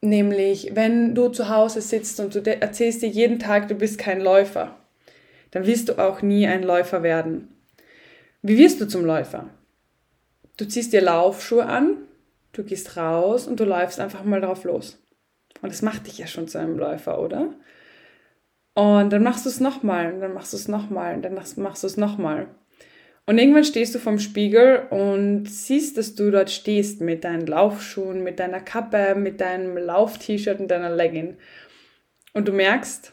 Nämlich, 0.00 0.70
wenn 0.74 1.14
du 1.14 1.28
zu 1.28 1.48
Hause 1.48 1.82
sitzt 1.82 2.20
und 2.20 2.34
du 2.34 2.40
erzählst 2.40 3.02
dir 3.02 3.08
jeden 3.08 3.38
Tag, 3.38 3.68
du 3.68 3.74
bist 3.74 3.98
kein 3.98 4.20
Läufer, 4.20 4.76
dann 5.50 5.66
wirst 5.66 5.88
du 5.88 5.98
auch 5.98 6.22
nie 6.22 6.46
ein 6.46 6.62
Läufer 6.62 7.02
werden. 7.02 7.48
Wie 8.42 8.56
wirst 8.56 8.80
du 8.80 8.86
zum 8.86 9.04
Läufer? 9.04 9.50
Du 10.56 10.64
ziehst 10.66 10.92
dir 10.92 11.02
Laufschuhe 11.02 11.66
an, 11.66 11.96
Du 12.52 12.64
gehst 12.64 12.96
raus 12.96 13.46
und 13.46 13.60
du 13.60 13.64
läufst 13.64 14.00
einfach 14.00 14.24
mal 14.24 14.40
drauf 14.40 14.64
los. 14.64 14.98
Und 15.62 15.70
das 15.72 15.82
macht 15.82 16.06
dich 16.06 16.18
ja 16.18 16.26
schon 16.26 16.48
zu 16.48 16.58
einem 16.58 16.78
Läufer, 16.78 17.20
oder? 17.20 17.54
Und 18.80 19.10
dann 19.10 19.22
machst 19.22 19.44
du 19.44 19.50
es 19.50 19.60
nochmal 19.60 20.10
und 20.10 20.20
dann 20.20 20.32
machst 20.32 20.54
du 20.54 20.56
es 20.56 20.66
nochmal 20.66 21.14
und 21.14 21.20
dann 21.20 21.34
machst 21.34 21.82
du 21.82 21.86
es 21.86 21.98
nochmal. 21.98 22.46
Und 23.26 23.36
irgendwann 23.36 23.64
stehst 23.64 23.94
du 23.94 23.98
vorm 23.98 24.18
Spiegel 24.18 24.86
und 24.88 25.44
siehst, 25.44 25.98
dass 25.98 26.14
du 26.14 26.30
dort 26.30 26.50
stehst 26.50 27.02
mit 27.02 27.24
deinen 27.24 27.46
Laufschuhen, 27.46 28.24
mit 28.24 28.40
deiner 28.40 28.60
Kappe, 28.60 29.14
mit 29.16 29.42
deinem 29.42 29.76
Lauf-T-Shirt 29.76 30.60
und 30.60 30.68
deiner 30.68 30.96
Legging. 30.96 31.36
Und 32.32 32.48
du 32.48 32.52
merkst, 32.52 33.12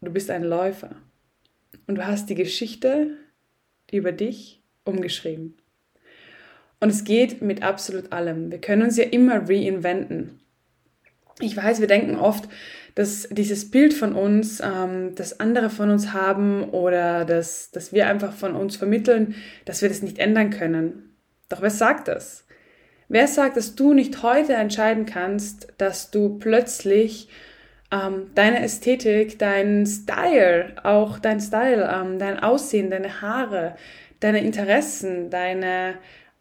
du 0.00 0.10
bist 0.10 0.30
ein 0.30 0.44
Läufer. 0.44 0.96
Und 1.86 1.96
du 1.96 2.06
hast 2.06 2.30
die 2.30 2.34
Geschichte 2.34 3.18
über 3.92 4.12
dich 4.12 4.62
umgeschrieben. 4.84 5.58
Und 6.80 6.88
es 6.88 7.04
geht 7.04 7.42
mit 7.42 7.62
absolut 7.62 8.12
allem. 8.12 8.50
Wir 8.50 8.62
können 8.62 8.80
uns 8.80 8.96
ja 8.96 9.04
immer 9.04 9.46
reinventen. 9.46 10.40
Ich 11.40 11.54
weiß, 11.54 11.80
wir 11.80 11.86
denken 11.86 12.16
oft, 12.16 12.48
dass 12.96 13.28
dieses 13.30 13.70
Bild 13.70 13.94
von 13.94 14.14
uns, 14.14 14.60
ähm, 14.60 15.14
das 15.14 15.38
andere 15.38 15.70
von 15.70 15.90
uns 15.90 16.12
haben 16.12 16.64
oder 16.70 17.24
dass, 17.24 17.70
dass 17.70 17.92
wir 17.92 18.08
einfach 18.08 18.32
von 18.32 18.56
uns 18.56 18.74
vermitteln, 18.76 19.36
dass 19.64 19.82
wir 19.82 19.88
das 19.88 20.02
nicht 20.02 20.18
ändern 20.18 20.50
können. 20.50 21.14
Doch 21.48 21.62
wer 21.62 21.70
sagt 21.70 22.08
das? 22.08 22.44
Wer 23.08 23.28
sagt, 23.28 23.56
dass 23.56 23.76
du 23.76 23.94
nicht 23.94 24.24
heute 24.24 24.54
entscheiden 24.54 25.06
kannst, 25.06 25.68
dass 25.78 26.10
du 26.10 26.38
plötzlich 26.38 27.28
ähm, 27.92 28.32
deine 28.34 28.62
Ästhetik, 28.62 29.38
dein 29.38 29.86
Style, 29.86 30.74
auch 30.82 31.20
dein 31.20 31.38
Style, 31.38 31.88
ähm, 31.94 32.18
dein 32.18 32.40
Aussehen, 32.40 32.90
deine 32.90 33.20
Haare, 33.22 33.76
deine 34.18 34.42
Interessen, 34.42 35.30
deine 35.30 35.94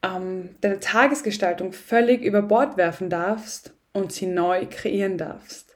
ähm, 0.05 0.55
deine 0.61 0.79
Tagesgestaltung 0.79 1.73
völlig 1.73 2.21
über 2.23 2.41
Bord 2.41 2.77
werfen 2.77 3.09
darfst 3.09 3.73
und 3.93 4.11
sie 4.11 4.27
neu 4.27 4.65
kreieren 4.69 5.17
darfst. 5.17 5.74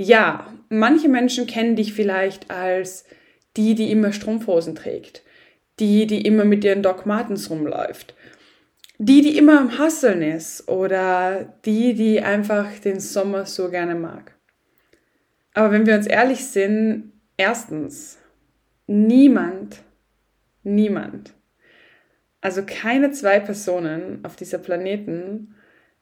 Ja, 0.00 0.54
manche 0.68 1.08
Menschen 1.08 1.46
kennen 1.46 1.76
dich 1.76 1.92
vielleicht 1.92 2.50
als 2.50 3.04
die, 3.56 3.74
die 3.74 3.90
immer 3.90 4.12
Strumpfhosen 4.12 4.74
trägt, 4.74 5.22
die, 5.80 6.06
die 6.06 6.22
immer 6.22 6.44
mit 6.44 6.64
ihren 6.64 6.82
Doc 6.82 7.04
Martens 7.04 7.50
rumläuft, 7.50 8.14
die, 8.98 9.22
die 9.22 9.36
immer 9.36 9.60
am 9.60 9.78
Hasseln 9.78 10.22
ist 10.22 10.68
oder 10.68 11.52
die, 11.64 11.94
die 11.94 12.20
einfach 12.20 12.78
den 12.78 13.00
Sommer 13.00 13.44
so 13.44 13.70
gerne 13.70 13.96
mag. 13.96 14.34
Aber 15.54 15.72
wenn 15.72 15.86
wir 15.86 15.96
uns 15.96 16.06
ehrlich 16.06 16.46
sind, 16.46 17.12
erstens, 17.36 18.18
niemand, 18.86 19.82
niemand 20.62 21.34
also 22.40 22.62
keine 22.64 23.10
zwei 23.10 23.40
Personen 23.40 24.24
auf 24.24 24.36
dieser 24.36 24.58
Planeten 24.58 25.54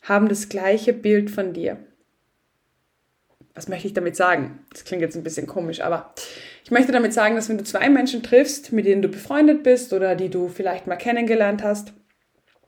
haben 0.02 0.28
das 0.28 0.48
gleiche 0.48 0.92
Bild 0.92 1.30
von 1.30 1.52
dir. 1.52 1.78
Was 3.56 3.68
möchte 3.68 3.88
ich 3.88 3.94
damit 3.94 4.14
sagen? 4.14 4.60
Das 4.70 4.84
klingt 4.84 5.02
jetzt 5.02 5.16
ein 5.16 5.24
bisschen 5.24 5.46
komisch, 5.46 5.80
aber 5.80 6.14
ich 6.62 6.70
möchte 6.70 6.92
damit 6.92 7.12
sagen, 7.12 7.34
dass 7.34 7.48
wenn 7.48 7.58
du 7.58 7.64
zwei 7.64 7.88
Menschen 7.88 8.22
triffst, 8.22 8.70
mit 8.72 8.86
denen 8.86 9.02
du 9.02 9.08
befreundet 9.08 9.62
bist 9.62 9.92
oder 9.92 10.14
die 10.14 10.28
du 10.28 10.48
vielleicht 10.48 10.86
mal 10.86 10.96
kennengelernt 10.96 11.62
hast, 11.64 11.92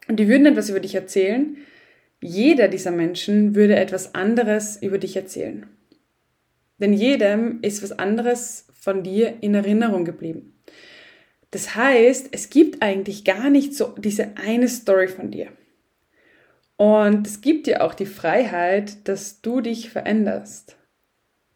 und 0.09 0.17
die 0.17 0.29
würden 0.29 0.47
etwas 0.47 0.71
über 0.71 0.81
dich 0.81 0.95
erzählen, 0.95 1.59
jeder 2.21 2.69
dieser 2.69 2.91
Menschen 2.91 3.55
würde 3.55 3.77
etwas 3.77 4.15
anderes 4.15 4.83
über 4.83 4.99
dich 4.99 5.15
erzählen. 5.15 5.67
Denn 6.79 6.95
jedem 6.95 7.61
ist 7.61 7.83
was 7.83 7.99
anderes 7.99 8.67
von 8.73 9.03
dir 9.03 9.35
in 9.43 9.55
Erinnerung 9.55 10.07
geblieben. 10.07 10.59
Das 11.51 11.75
heißt, 11.75 12.29
es 12.33 12.49
gibt 12.49 12.83
eigentlich 12.83 13.25
gar 13.25 13.51
nicht 13.51 13.75
so 13.75 13.95
diese 13.99 14.37
eine 14.37 14.69
Story 14.69 15.09
von 15.09 15.31
dir. 15.31 15.49
Und 16.77 17.27
es 17.27 17.41
gibt 17.41 17.67
dir 17.67 17.83
auch 17.83 17.93
die 17.93 18.07
Freiheit, 18.07 19.09
dass 19.09 19.43
du 19.43 19.61
dich 19.61 19.91
veränderst, 19.91 20.78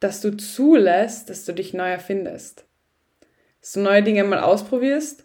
dass 0.03 0.21
du 0.21 0.37
zulässt, 0.37 1.31
dass 1.31 1.45
du 1.45 1.53
dich 1.53 1.75
neu 1.75 1.89
erfindest, 1.89 2.67
dass 3.61 3.73
du 3.73 3.81
neue 3.81 4.03
Dinge 4.03 4.25
mal 4.25 4.41
ausprobierst, 4.41 5.25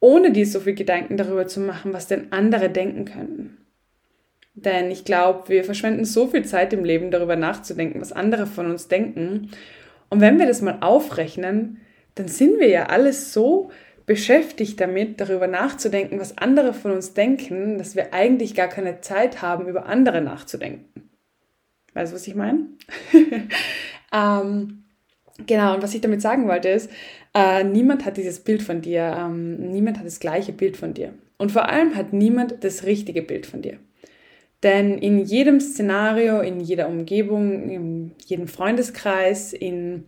ohne 0.00 0.32
dir 0.32 0.46
so 0.46 0.60
viel 0.60 0.74
Gedanken 0.74 1.16
darüber 1.16 1.46
zu 1.46 1.60
machen, 1.60 1.92
was 1.92 2.08
denn 2.08 2.32
andere 2.32 2.70
denken 2.70 3.04
könnten. 3.04 3.58
Denn 4.54 4.90
ich 4.90 5.04
glaube, 5.04 5.48
wir 5.48 5.64
verschwenden 5.64 6.04
so 6.04 6.26
viel 6.26 6.44
Zeit 6.44 6.72
im 6.72 6.84
Leben 6.84 7.10
darüber 7.10 7.36
nachzudenken, 7.36 8.00
was 8.00 8.12
andere 8.12 8.46
von 8.46 8.70
uns 8.70 8.88
denken. 8.88 9.50
Und 10.08 10.20
wenn 10.20 10.38
wir 10.38 10.46
das 10.46 10.60
mal 10.60 10.78
aufrechnen, 10.80 11.80
dann 12.16 12.26
sind 12.26 12.58
wir 12.58 12.68
ja 12.68 12.86
alles 12.86 13.32
so 13.32 13.70
beschäftigt 14.06 14.80
damit, 14.80 15.20
darüber 15.20 15.46
nachzudenken, 15.46 16.18
was 16.18 16.36
andere 16.36 16.74
von 16.74 16.90
uns 16.90 17.14
denken, 17.14 17.78
dass 17.78 17.94
wir 17.94 18.12
eigentlich 18.12 18.56
gar 18.56 18.66
keine 18.66 19.00
Zeit 19.00 19.40
haben, 19.40 19.68
über 19.68 19.86
andere 19.86 20.20
nachzudenken. 20.20 21.10
Weißt 21.94 22.12
du, 22.12 22.16
was 22.16 22.26
ich 22.26 22.34
meine? 22.34 22.66
ähm, 24.12 24.84
genau, 25.46 25.74
und 25.74 25.82
was 25.82 25.94
ich 25.94 26.00
damit 26.00 26.22
sagen 26.22 26.48
wollte 26.48 26.68
ist, 26.68 26.90
äh, 27.34 27.64
niemand 27.64 28.04
hat 28.04 28.16
dieses 28.16 28.40
Bild 28.40 28.62
von 28.62 28.80
dir, 28.80 29.16
ähm, 29.18 29.70
niemand 29.70 29.98
hat 29.98 30.06
das 30.06 30.20
gleiche 30.20 30.52
Bild 30.52 30.76
von 30.76 30.94
dir. 30.94 31.14
Und 31.38 31.52
vor 31.52 31.68
allem 31.68 31.96
hat 31.96 32.12
niemand 32.12 32.64
das 32.64 32.84
richtige 32.84 33.22
Bild 33.22 33.46
von 33.46 33.62
dir. 33.62 33.78
Denn 34.62 34.98
in 34.98 35.20
jedem 35.20 35.60
Szenario, 35.60 36.40
in 36.40 36.60
jeder 36.60 36.88
Umgebung, 36.88 37.70
in 37.70 38.12
jedem 38.26 38.46
Freundeskreis, 38.46 39.52
in 39.52 40.04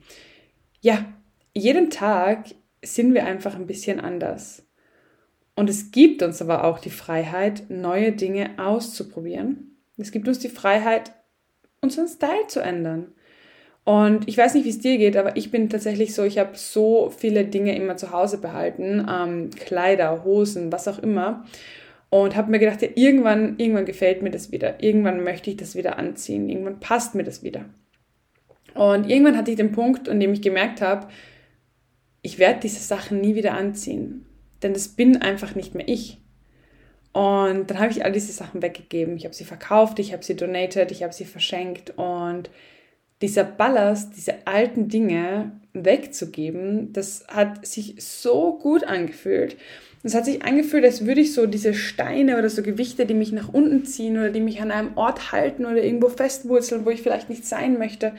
ja, 0.80 1.06
jedem 1.54 1.90
Tag 1.90 2.46
sind 2.84 3.14
wir 3.14 3.24
einfach 3.24 3.54
ein 3.54 3.66
bisschen 3.66 4.00
anders. 4.00 4.66
Und 5.54 5.70
es 5.70 5.90
gibt 5.90 6.22
uns 6.22 6.42
aber 6.42 6.64
auch 6.64 6.78
die 6.78 6.90
Freiheit, 6.90 7.64
neue 7.68 8.12
Dinge 8.12 8.58
auszuprobieren. 8.58 9.76
Es 9.96 10.10
gibt 10.10 10.26
uns 10.26 10.38
die 10.38 10.48
Freiheit, 10.48 11.12
unseren 11.80 12.08
Style 12.08 12.46
zu 12.48 12.60
ändern. 12.60 13.12
Und 13.84 14.28
ich 14.28 14.38
weiß 14.38 14.54
nicht, 14.54 14.64
wie 14.64 14.70
es 14.70 14.78
dir 14.78 14.96
geht, 14.96 15.16
aber 15.16 15.36
ich 15.36 15.50
bin 15.50 15.68
tatsächlich 15.68 16.14
so, 16.14 16.22
ich 16.22 16.38
habe 16.38 16.56
so 16.56 17.10
viele 17.10 17.44
Dinge 17.44 17.74
immer 17.74 17.96
zu 17.96 18.12
Hause 18.12 18.38
behalten, 18.38 19.06
ähm, 19.10 19.50
Kleider, 19.50 20.24
Hosen, 20.24 20.70
was 20.70 20.86
auch 20.86 21.00
immer. 21.00 21.44
Und 22.10 22.36
habe 22.36 22.50
mir 22.50 22.58
gedacht, 22.58 22.82
ja, 22.82 22.88
irgendwann, 22.94 23.58
irgendwann 23.58 23.86
gefällt 23.86 24.22
mir 24.22 24.30
das 24.30 24.52
wieder. 24.52 24.82
Irgendwann 24.82 25.24
möchte 25.24 25.50
ich 25.50 25.56
das 25.56 25.74
wieder 25.74 25.98
anziehen. 25.98 26.48
Irgendwann 26.48 26.78
passt 26.78 27.14
mir 27.14 27.24
das 27.24 27.42
wieder. 27.42 27.64
Und 28.74 29.10
irgendwann 29.10 29.36
hatte 29.36 29.50
ich 29.50 29.56
den 29.56 29.72
Punkt, 29.72 30.08
an 30.08 30.20
dem 30.20 30.32
ich 30.32 30.42
gemerkt 30.42 30.80
habe, 30.80 31.08
ich 32.22 32.38
werde 32.38 32.60
diese 32.60 32.80
Sachen 32.80 33.20
nie 33.20 33.34
wieder 33.34 33.54
anziehen, 33.54 34.26
denn 34.62 34.72
es 34.72 34.88
bin 34.88 35.20
einfach 35.20 35.54
nicht 35.54 35.74
mehr 35.74 35.88
ich. 35.88 36.18
Und 37.12 37.70
dann 37.70 37.78
habe 37.78 37.90
ich 37.90 38.04
all 38.04 38.12
diese 38.12 38.32
Sachen 38.32 38.62
weggegeben. 38.62 39.16
Ich 39.16 39.24
habe 39.24 39.34
sie 39.34 39.44
verkauft, 39.44 39.98
ich 39.98 40.12
habe 40.12 40.24
sie 40.24 40.36
donated, 40.36 40.90
ich 40.92 41.02
habe 41.02 41.12
sie 41.12 41.26
verschenkt. 41.26 41.92
Und 41.96 42.48
dieser 43.22 43.44
Ballast, 43.44 44.16
diese 44.16 44.46
alten 44.46 44.88
Dinge 44.88 45.52
wegzugeben, 45.72 46.92
das 46.92 47.24
hat 47.28 47.66
sich 47.66 47.96
so 47.98 48.58
gut 48.58 48.84
angefühlt. 48.84 49.56
Es 50.02 50.14
hat 50.14 50.24
sich 50.24 50.42
angefühlt, 50.42 50.84
als 50.84 51.06
würde 51.06 51.20
ich 51.20 51.32
so 51.32 51.46
diese 51.46 51.74
Steine 51.74 52.36
oder 52.36 52.50
so 52.50 52.62
Gewichte, 52.62 53.06
die 53.06 53.14
mich 53.14 53.30
nach 53.30 53.52
unten 53.52 53.84
ziehen 53.84 54.18
oder 54.18 54.30
die 54.30 54.40
mich 54.40 54.60
an 54.60 54.72
einem 54.72 54.96
Ort 54.96 55.30
halten 55.30 55.64
oder 55.64 55.82
irgendwo 55.82 56.08
festwurzeln, 56.08 56.84
wo 56.84 56.90
ich 56.90 57.02
vielleicht 57.02 57.30
nicht 57.30 57.46
sein 57.46 57.78
möchte, 57.78 58.12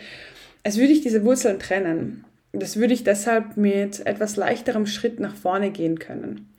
als 0.63 0.77
würde 0.77 0.93
ich 0.93 1.01
diese 1.01 1.25
Wurzeln 1.25 1.59
trennen. 1.59 2.23
Das 2.53 2.77
würde 2.77 2.93
ich 2.93 3.03
deshalb 3.03 3.57
mit 3.57 4.05
etwas 4.05 4.37
leichterem 4.37 4.85
Schritt 4.85 5.19
nach 5.19 5.35
vorne 5.35 5.71
gehen 5.71 5.99
können. 5.99 6.53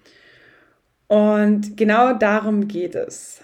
Und 1.09 1.77
genau 1.77 2.13
darum 2.13 2.69
geht 2.69 2.95
es, 2.95 3.41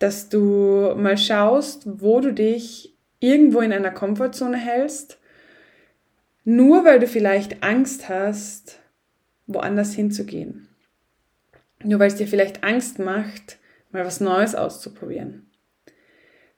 dass 0.00 0.28
du 0.28 0.94
mal 0.96 1.18
schaust, 1.18 1.82
wo 1.84 2.20
du 2.20 2.32
dich 2.32 2.89
irgendwo 3.20 3.60
in 3.60 3.72
einer 3.72 3.90
Komfortzone 3.90 4.56
hältst, 4.56 5.18
nur 6.44 6.84
weil 6.84 6.98
du 6.98 7.06
vielleicht 7.06 7.62
Angst 7.62 8.08
hast, 8.08 8.80
woanders 9.46 9.94
hinzugehen. 9.94 10.68
Nur 11.82 12.00
weil 12.00 12.08
es 12.08 12.16
dir 12.16 12.26
vielleicht 12.26 12.64
Angst 12.64 12.98
macht, 12.98 13.58
mal 13.90 14.04
was 14.04 14.20
Neues 14.20 14.54
auszuprobieren. 14.54 15.46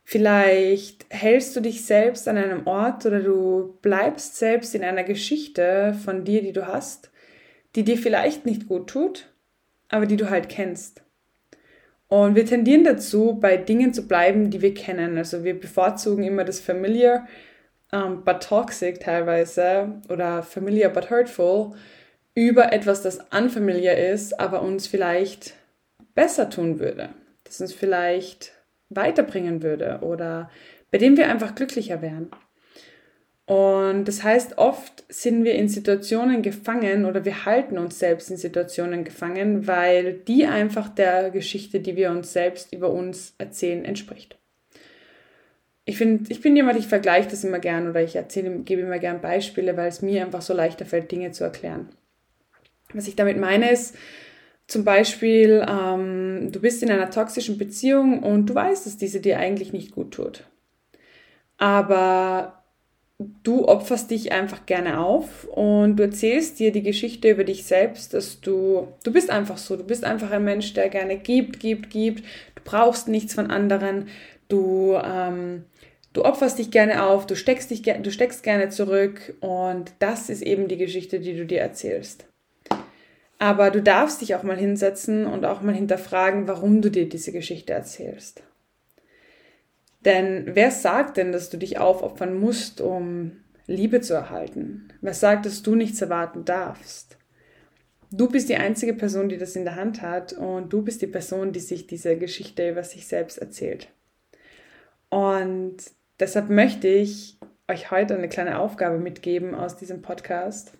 Vielleicht 0.04 1.06
hältst 1.10 1.54
du 1.54 1.60
dich 1.60 1.84
selbst 1.84 2.26
an 2.28 2.36
einem 2.36 2.66
Ort 2.66 3.06
oder 3.06 3.20
du 3.20 3.78
bleibst 3.82 4.36
selbst 4.36 4.74
in 4.74 4.82
einer 4.82 5.04
Geschichte 5.04 5.94
von 6.04 6.24
dir, 6.24 6.42
die 6.42 6.52
du 6.52 6.66
hast, 6.66 7.10
die 7.76 7.84
dir 7.84 7.96
vielleicht 7.96 8.44
nicht 8.44 8.68
gut 8.68 8.90
tut, 8.90 9.32
aber 9.88 10.06
die 10.06 10.16
du 10.16 10.28
halt 10.28 10.48
kennst. 10.48 11.02
Und 12.12 12.34
wir 12.34 12.44
tendieren 12.44 12.84
dazu, 12.84 13.38
bei 13.40 13.56
Dingen 13.56 13.94
zu 13.94 14.06
bleiben, 14.06 14.50
die 14.50 14.60
wir 14.60 14.74
kennen. 14.74 15.16
Also 15.16 15.44
wir 15.44 15.58
bevorzugen 15.58 16.24
immer 16.24 16.44
das 16.44 16.60
Familiar, 16.60 17.26
um, 17.90 18.22
but 18.22 18.42
toxic 18.42 19.00
teilweise 19.00 20.02
oder 20.10 20.42
familiar 20.42 20.90
but 20.90 21.08
hurtful 21.08 21.72
über 22.34 22.70
etwas, 22.70 23.00
das 23.00 23.20
unfamiliar 23.34 23.96
ist, 23.96 24.38
aber 24.38 24.60
uns 24.60 24.86
vielleicht 24.86 25.54
besser 26.14 26.50
tun 26.50 26.80
würde, 26.80 27.08
das 27.44 27.62
uns 27.62 27.72
vielleicht 27.72 28.52
weiterbringen 28.90 29.62
würde 29.62 30.00
oder 30.02 30.50
bei 30.90 30.98
dem 30.98 31.16
wir 31.16 31.30
einfach 31.30 31.54
glücklicher 31.54 32.02
wären. 32.02 32.30
Und 33.46 34.04
das 34.04 34.22
heißt, 34.22 34.58
oft 34.58 35.04
sind 35.08 35.44
wir 35.44 35.54
in 35.54 35.68
Situationen 35.68 36.42
gefangen 36.42 37.04
oder 37.04 37.24
wir 37.24 37.44
halten 37.44 37.76
uns 37.76 37.98
selbst 37.98 38.30
in 38.30 38.36
Situationen 38.36 39.04
gefangen, 39.04 39.66
weil 39.66 40.14
die 40.14 40.46
einfach 40.46 40.88
der 40.88 41.30
Geschichte, 41.30 41.80
die 41.80 41.96
wir 41.96 42.12
uns 42.12 42.32
selbst 42.32 42.72
über 42.72 42.90
uns 42.90 43.34
erzählen, 43.38 43.84
entspricht. 43.84 44.38
Ich, 45.84 45.98
find, 45.98 46.30
ich 46.30 46.40
bin 46.40 46.54
jemand, 46.54 46.78
ich 46.78 46.86
vergleiche 46.86 47.28
das 47.28 47.42
immer 47.42 47.58
gern 47.58 47.88
oder 47.90 48.00
ich 48.00 48.14
erzähle, 48.14 48.60
gebe 48.60 48.82
immer 48.82 49.00
gern 49.00 49.20
Beispiele, 49.20 49.76
weil 49.76 49.88
es 49.88 50.02
mir 50.02 50.24
einfach 50.24 50.42
so 50.42 50.54
leichter 50.54 50.86
fällt, 50.86 51.10
Dinge 51.10 51.32
zu 51.32 51.42
erklären. 51.42 51.88
Was 52.94 53.08
ich 53.08 53.16
damit 53.16 53.38
meine 53.38 53.72
ist, 53.72 53.96
zum 54.68 54.84
Beispiel, 54.84 55.66
ähm, 55.68 56.50
du 56.52 56.60
bist 56.60 56.82
in 56.84 56.90
einer 56.92 57.10
toxischen 57.10 57.58
Beziehung 57.58 58.22
und 58.22 58.46
du 58.46 58.54
weißt, 58.54 58.86
dass 58.86 58.96
diese 58.96 59.20
dir 59.20 59.38
eigentlich 59.38 59.72
nicht 59.72 59.90
gut 59.90 60.14
tut. 60.14 60.44
Aber 61.58 62.61
du 63.42 63.66
opferst 63.66 64.10
dich 64.10 64.32
einfach 64.32 64.66
gerne 64.66 65.00
auf 65.00 65.44
und 65.44 65.96
du 65.96 66.02
erzählst 66.02 66.58
dir 66.58 66.72
die 66.72 66.82
Geschichte 66.82 67.30
über 67.30 67.44
dich 67.44 67.64
selbst, 67.64 68.14
dass 68.14 68.40
du, 68.40 68.88
du 69.04 69.12
bist 69.12 69.30
einfach 69.30 69.58
so, 69.58 69.76
du 69.76 69.84
bist 69.84 70.04
einfach 70.04 70.30
ein 70.30 70.44
Mensch, 70.44 70.74
der 70.74 70.88
gerne 70.88 71.16
gibt, 71.16 71.60
gibt, 71.60 71.90
gibt, 71.90 72.24
du 72.54 72.62
brauchst 72.64 73.08
nichts 73.08 73.34
von 73.34 73.50
anderen, 73.50 74.08
du, 74.48 74.98
ähm, 75.02 75.64
du 76.12 76.24
opferst 76.24 76.58
dich 76.58 76.70
gerne 76.70 77.04
auf, 77.04 77.26
du 77.26 77.36
steckst, 77.36 77.70
dich, 77.70 77.82
du 77.82 78.10
steckst 78.10 78.42
gerne 78.42 78.68
zurück 78.68 79.34
und 79.40 79.92
das 79.98 80.28
ist 80.28 80.42
eben 80.42 80.68
die 80.68 80.78
Geschichte, 80.78 81.20
die 81.20 81.36
du 81.36 81.46
dir 81.46 81.60
erzählst. 81.60 82.26
Aber 83.38 83.70
du 83.70 83.82
darfst 83.82 84.20
dich 84.20 84.36
auch 84.36 84.44
mal 84.44 84.56
hinsetzen 84.56 85.26
und 85.26 85.44
auch 85.44 85.62
mal 85.62 85.74
hinterfragen, 85.74 86.46
warum 86.46 86.80
du 86.80 86.90
dir 86.90 87.08
diese 87.08 87.32
Geschichte 87.32 87.72
erzählst. 87.72 88.44
Denn 90.04 90.50
wer 90.54 90.70
sagt 90.70 91.16
denn, 91.16 91.32
dass 91.32 91.50
du 91.50 91.56
dich 91.56 91.78
aufopfern 91.78 92.38
musst, 92.38 92.80
um 92.80 93.32
Liebe 93.66 94.00
zu 94.00 94.14
erhalten? 94.14 94.88
Wer 95.00 95.14
sagt, 95.14 95.46
dass 95.46 95.62
du 95.62 95.74
nichts 95.74 96.00
erwarten 96.00 96.44
darfst? 96.44 97.16
Du 98.10 98.28
bist 98.28 98.48
die 98.48 98.56
einzige 98.56 98.92
Person, 98.92 99.28
die 99.28 99.38
das 99.38 99.56
in 99.56 99.64
der 99.64 99.76
Hand 99.76 100.02
hat 100.02 100.34
und 100.34 100.72
du 100.72 100.82
bist 100.82 101.00
die 101.00 101.06
Person, 101.06 101.52
die 101.52 101.60
sich 101.60 101.86
diese 101.86 102.16
Geschichte 102.18 102.68
über 102.68 102.84
sich 102.84 103.06
selbst 103.06 103.38
erzählt. 103.38 103.88
Und 105.08 105.76
deshalb 106.20 106.50
möchte 106.50 106.88
ich 106.88 107.38
euch 107.68 107.90
heute 107.90 108.14
eine 108.14 108.28
kleine 108.28 108.58
Aufgabe 108.58 108.98
mitgeben 108.98 109.54
aus 109.54 109.76
diesem 109.76 110.02
Podcast. 110.02 110.72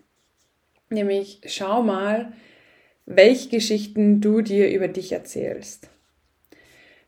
Nämlich 0.89 1.41
schau 1.47 1.81
mal, 1.81 2.33
welche 3.05 3.49
Geschichten 3.49 4.21
du 4.21 4.41
dir 4.41 4.71
über 4.71 4.87
dich 4.87 5.11
erzählst. 5.11 5.89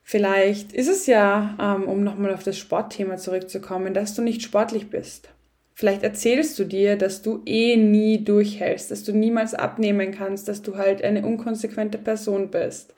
Vielleicht 0.07 0.71
ist 0.71 0.87
es 0.87 1.07
ja, 1.07 1.57
ähm, 1.59 1.87
um 1.87 2.03
nochmal 2.03 2.31
auf 2.31 2.43
das 2.43 2.59
Sportthema 2.59 3.17
zurückzukommen, 3.17 3.95
dass 3.95 4.13
du 4.13 4.21
nicht 4.21 4.43
sportlich 4.43 4.91
bist. 4.91 5.29
Vielleicht 5.73 6.03
erzählst 6.03 6.59
du 6.59 6.63
dir, 6.63 6.95
dass 6.95 7.23
du 7.23 7.41
eh 7.47 7.75
nie 7.75 8.23
durchhältst, 8.23 8.91
dass 8.91 9.03
du 9.03 9.13
niemals 9.13 9.55
abnehmen 9.55 10.11
kannst, 10.11 10.47
dass 10.47 10.61
du 10.61 10.77
halt 10.77 11.03
eine 11.03 11.25
unkonsequente 11.25 11.97
Person 11.97 12.51
bist. 12.51 12.93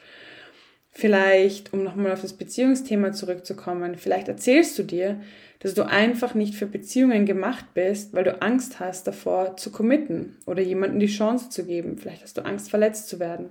Vielleicht, 0.92 1.72
um 1.72 1.82
nochmal 1.82 2.12
auf 2.12 2.24
das 2.24 2.34
Beziehungsthema 2.34 3.14
zurückzukommen, 3.14 3.96
vielleicht 3.96 4.28
erzählst 4.28 4.78
du 4.78 4.84
dir, 4.84 5.22
dass 5.60 5.76
du 5.76 5.84
einfach 5.84 6.34
nicht 6.34 6.56
für 6.56 6.66
Beziehungen 6.66 7.26
gemacht 7.26 7.68
bist, 7.74 8.14
weil 8.16 8.26
du 8.26 8.42
Angst 8.42 8.82
hast 8.82 9.08
davor 9.08 9.56
zu 9.56 9.72
committen 9.72 10.36
oder 10.46 10.62
jemandem 10.62 11.00
die 11.00 11.08
Chance 11.08 11.50
zu 11.52 11.64
geben. 11.64 11.98
Vielleicht 11.98 12.24
hast 12.24 12.38
du 12.38 12.44
Angst, 12.44 12.70
verletzt 12.70 13.08
zu 13.08 13.22
werden. 13.22 13.50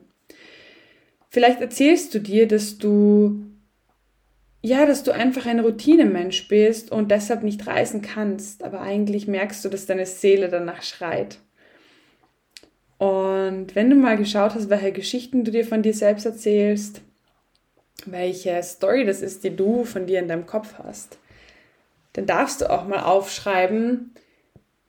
Vielleicht 1.29 1.61
erzählst 1.61 2.15
du 2.15 2.21
dir, 2.21 2.49
dass 2.49 2.79
du 2.79 3.43
ja, 4.67 4.85
dass 4.85 5.05
du 5.05 5.13
einfach 5.13 5.47
ein 5.47 5.61
Routinemensch 5.61 6.49
bist 6.49 6.91
und 6.91 7.13
deshalb 7.13 7.45
nicht 7.45 7.69
reisen 7.69 8.03
kannst, 8.03 8.65
aber 8.65 8.81
eigentlich 8.81 9.29
merkst 9.29 9.65
du, 9.65 9.69
dass 9.69 9.87
deine 9.87 10.07
Seele 10.07 10.49
danach 10.49 10.83
schreit. 10.83 11.39
Und 12.99 13.77
wenn 13.77 13.91
du 13.91 13.95
mal 13.95 14.17
geschaut 14.17 14.57
hast, 14.57 14.69
welche 14.69 14.91
Geschichten 14.91 15.45
du 15.45 15.53
dir 15.53 15.65
von 15.65 15.83
dir 15.83 15.95
selbst 15.95 16.27
erzählst, 16.27 17.03
welche 18.07 18.61
Story 18.63 19.05
das 19.05 19.23
ist, 19.23 19.45
die 19.45 19.55
du 19.55 19.85
von 19.85 20.07
dir 20.07 20.19
in 20.19 20.27
deinem 20.27 20.47
Kopf 20.47 20.75
hast, 20.79 21.19
dann 22.15 22.27
darfst 22.27 22.61
du 22.61 22.69
auch 22.69 22.89
mal 22.89 23.05
aufschreiben, 23.05 24.15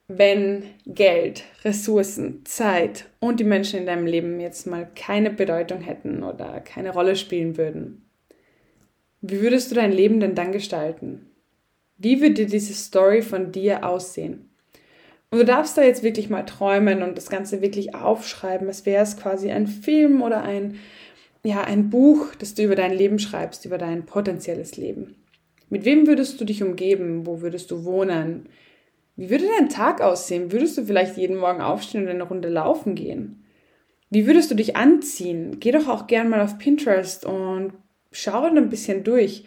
wenn 0.07 0.63
Geld, 0.85 1.43
Ressourcen, 1.65 2.45
Zeit 2.45 3.09
und 3.19 3.39
die 3.39 3.43
Menschen 3.43 3.79
in 3.79 3.85
deinem 3.85 4.05
Leben 4.05 4.39
jetzt 4.39 4.65
mal 4.65 4.87
keine 4.95 5.29
Bedeutung 5.29 5.81
hätten 5.81 6.23
oder 6.23 6.61
keine 6.61 6.91
Rolle 6.91 7.15
spielen 7.15 7.57
würden. 7.57 8.05
Wie 9.21 9.41
würdest 9.41 9.69
du 9.69 9.75
dein 9.75 9.91
Leben 9.91 10.19
denn 10.19 10.35
dann 10.35 10.51
gestalten? 10.51 11.29
Wie 11.97 12.21
würde 12.21 12.45
diese 12.45 12.73
Story 12.73 13.21
von 13.21 13.51
dir 13.51 13.85
aussehen? 13.85 14.49
Und 15.29 15.39
du 15.39 15.45
darfst 15.45 15.77
da 15.77 15.83
jetzt 15.83 16.03
wirklich 16.03 16.29
mal 16.29 16.43
träumen 16.43 17.03
und 17.03 17.17
das 17.17 17.29
Ganze 17.29 17.61
wirklich 17.61 17.93
aufschreiben, 17.93 18.67
als 18.67 18.85
wäre 18.85 19.03
es 19.03 19.17
quasi 19.17 19.51
ein 19.51 19.67
Film 19.67 20.21
oder 20.21 20.43
ein, 20.43 20.75
ja, 21.43 21.63
ein 21.63 21.89
Buch, 21.89 22.33
das 22.35 22.53
du 22.53 22.63
über 22.63 22.75
dein 22.75 22.93
Leben 22.93 23.19
schreibst, 23.19 23.65
über 23.65 23.77
dein 23.77 24.05
potenzielles 24.05 24.77
Leben. 24.77 25.15
Mit 25.69 25.83
wem 25.83 26.07
würdest 26.07 26.39
du 26.39 26.45
dich 26.45 26.63
umgeben? 26.63 27.25
Wo 27.25 27.41
würdest 27.41 27.71
du 27.71 27.83
wohnen? 27.83 28.47
Wie 29.17 29.31
würde 29.31 29.47
dein 29.57 29.67
Tag 29.67 29.99
aussehen? 29.99 30.51
Würdest 30.51 30.77
du 30.77 30.85
vielleicht 30.85 31.17
jeden 31.17 31.37
Morgen 31.37 31.59
aufstehen 31.59 32.03
und 32.03 32.09
eine 32.09 32.23
Runde 32.23 32.49
laufen 32.49 32.93
gehen? 32.93 33.43
Wie 34.11 34.27
würdest 34.27 34.51
du 34.51 34.55
dich 34.55 34.75
anziehen? 34.75 35.59
Geh 35.59 35.71
doch 35.71 35.87
auch 35.87 36.05
gern 36.05 36.29
mal 36.29 36.39
auf 36.39 36.59
Pinterest 36.59 37.25
und 37.25 37.73
schau 38.11 38.43
ein 38.43 38.69
bisschen 38.69 39.03
durch. 39.03 39.43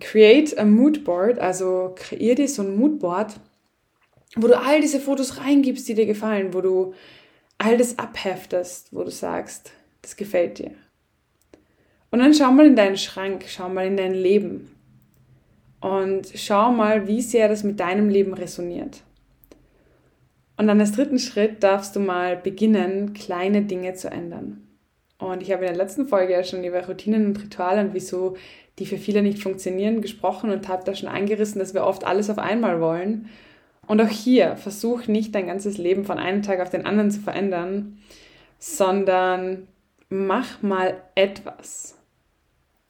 Create 0.00 0.58
a 0.58 0.64
Moodboard, 0.64 1.38
also 1.38 1.92
kreier 1.94 2.34
dir 2.34 2.48
so 2.48 2.62
ein 2.62 2.74
Moodboard, 2.74 3.38
wo 4.34 4.46
du 4.46 4.58
all 4.58 4.80
diese 4.80 4.98
Fotos 4.98 5.36
reingibst, 5.36 5.86
die 5.86 5.94
dir 5.94 6.06
gefallen, 6.06 6.54
wo 6.54 6.62
du 6.62 6.94
all 7.58 7.76
das 7.76 7.98
abheftest, 7.98 8.94
wo 8.94 9.04
du 9.04 9.10
sagst, 9.10 9.72
das 10.00 10.16
gefällt 10.16 10.58
dir. 10.58 10.70
Und 12.10 12.20
dann 12.20 12.32
schau 12.32 12.50
mal 12.50 12.66
in 12.66 12.76
deinen 12.76 12.96
Schrank, 12.96 13.44
schau 13.46 13.68
mal 13.68 13.86
in 13.86 13.98
dein 13.98 14.14
Leben 14.14 14.79
und 15.80 16.30
schau 16.34 16.72
mal, 16.72 17.06
wie 17.06 17.22
sehr 17.22 17.48
das 17.48 17.64
mit 17.64 17.80
deinem 17.80 18.08
Leben 18.08 18.34
resoniert. 18.34 19.02
Und 20.56 20.66
dann 20.66 20.80
als 20.80 20.92
dritten 20.92 21.18
Schritt 21.18 21.62
darfst 21.62 21.96
du 21.96 22.00
mal 22.00 22.36
beginnen, 22.36 23.14
kleine 23.14 23.62
Dinge 23.62 23.94
zu 23.94 24.10
ändern. 24.10 24.66
Und 25.18 25.42
ich 25.42 25.52
habe 25.52 25.64
in 25.64 25.72
der 25.72 25.82
letzten 25.82 26.06
Folge 26.06 26.32
ja 26.34 26.44
schon 26.44 26.64
über 26.64 26.86
Routinen 26.86 27.26
und 27.26 27.42
Rituale 27.42 27.80
und 27.80 27.94
wieso 27.94 28.36
die 28.78 28.86
für 28.86 28.98
viele 28.98 29.22
nicht 29.22 29.42
funktionieren 29.42 30.00
gesprochen 30.00 30.50
und 30.50 30.68
habe 30.68 30.84
da 30.84 30.94
schon 30.94 31.08
eingerissen, 31.08 31.58
dass 31.58 31.74
wir 31.74 31.84
oft 31.84 32.04
alles 32.04 32.30
auf 32.30 32.38
einmal 32.38 32.80
wollen. 32.80 33.28
Und 33.86 34.00
auch 34.00 34.08
hier 34.08 34.56
versuch 34.56 35.06
nicht 35.06 35.34
dein 35.34 35.46
ganzes 35.46 35.76
Leben 35.76 36.04
von 36.04 36.18
einem 36.18 36.42
Tag 36.42 36.60
auf 36.60 36.70
den 36.70 36.86
anderen 36.86 37.10
zu 37.10 37.20
verändern, 37.20 37.98
sondern 38.58 39.66
mach 40.08 40.62
mal 40.62 40.94
etwas. 41.14 41.96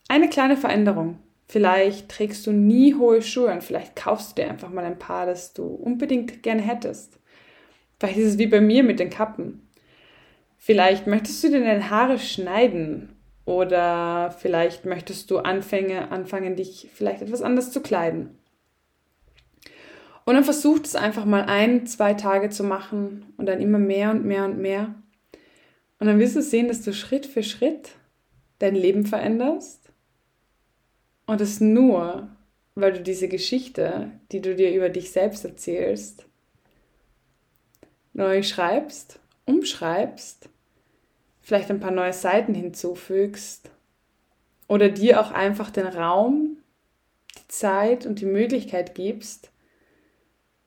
eine 0.09 0.29
kleine 0.29 0.57
Veränderung. 0.57 1.19
Vielleicht 1.51 2.09
trägst 2.09 2.47
du 2.47 2.53
nie 2.53 2.95
hohe 2.95 3.23
Schuhe 3.23 3.51
und 3.51 3.65
vielleicht 3.65 3.97
kaufst 3.97 4.31
du 4.31 4.43
dir 4.43 4.49
einfach 4.49 4.71
mal 4.71 4.85
ein 4.85 5.01
paar, 5.01 5.27
das 5.27 5.53
du 5.53 5.65
unbedingt 5.65 6.45
gerne 6.45 6.63
hättest. 6.63 7.19
Vielleicht 7.99 8.19
ist 8.19 8.27
es 8.27 8.39
wie 8.39 8.47
bei 8.47 8.61
mir 8.61 8.85
mit 8.85 9.01
den 9.01 9.11
Kappen. 9.11 9.69
Vielleicht 10.59 11.09
möchtest 11.09 11.43
du 11.43 11.49
dir 11.49 11.65
deine 11.65 11.91
Haare 11.91 12.21
schneiden 12.21 13.17
oder 13.47 14.31
vielleicht 14.39 14.85
möchtest 14.85 15.29
du 15.33 15.39
anfangen, 15.39 15.99
anfangen, 15.99 16.55
dich 16.55 16.89
vielleicht 16.95 17.21
etwas 17.21 17.43
anders 17.43 17.73
zu 17.73 17.83
kleiden. 17.83 18.39
Und 20.25 20.35
dann 20.35 20.45
versuch 20.45 20.79
es 20.85 20.95
einfach 20.95 21.25
mal 21.25 21.43
ein, 21.43 21.85
zwei 21.85 22.15
Tage 22.15 22.51
zu 22.51 22.63
machen 22.63 23.35
und 23.39 23.47
dann 23.47 23.61
immer 23.61 23.81
mehr 23.81 24.13
und 24.13 24.25
mehr 24.25 24.45
und 24.45 24.59
mehr. 24.59 24.95
Und 25.99 26.07
dann 26.07 26.21
wirst 26.21 26.37
du 26.37 26.43
sehen, 26.43 26.69
dass 26.69 26.83
du 26.83 26.93
Schritt 26.93 27.27
für 27.27 27.43
Schritt 27.43 27.97
dein 28.61 28.77
Leben 28.77 29.05
veränderst. 29.05 29.80
Und 31.31 31.41
es 31.41 31.61
nur, 31.61 32.29
weil 32.75 32.93
du 32.93 33.03
diese 33.03 33.29
Geschichte, 33.29 34.11
die 34.33 34.41
du 34.41 34.57
dir 34.57 34.75
über 34.75 34.89
dich 34.89 35.13
selbst 35.13 35.45
erzählst, 35.45 36.27
neu 38.15 38.43
schreibst, 38.43 39.21
umschreibst, 39.45 40.49
vielleicht 41.41 41.71
ein 41.71 41.79
paar 41.79 41.93
neue 41.93 42.13
Seiten 42.13 42.53
hinzufügst 42.53 43.71
oder 44.67 44.89
dir 44.89 45.21
auch 45.21 45.31
einfach 45.31 45.71
den 45.71 45.87
Raum, 45.87 46.57
die 47.39 47.47
Zeit 47.47 48.07
und 48.07 48.21
die 48.21 48.27
Möglichkeit 48.27 48.97
gibst, 48.97 49.53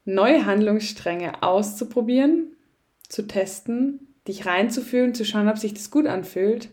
neue 0.06 0.46
Handlungsstränge 0.46 1.44
auszuprobieren, 1.44 2.56
zu 3.10 3.28
testen, 3.28 4.16
dich 4.30 4.46
reinzufühlen, 4.46 5.14
zu 5.14 5.26
schauen, 5.26 5.50
ob 5.50 5.58
sich 5.58 5.74
das 5.74 5.92
gut 5.92 6.08
anfühlt 6.08 6.70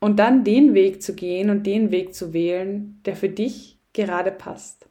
und 0.00 0.18
dann 0.18 0.44
den 0.44 0.74
Weg 0.74 1.02
zu 1.02 1.14
gehen 1.14 1.50
und 1.50 1.66
den 1.66 1.90
Weg 1.90 2.14
zu 2.14 2.32
wählen, 2.32 3.00
der 3.04 3.16
für 3.16 3.28
dich 3.28 3.78
gerade 3.92 4.30
passt. 4.30 4.88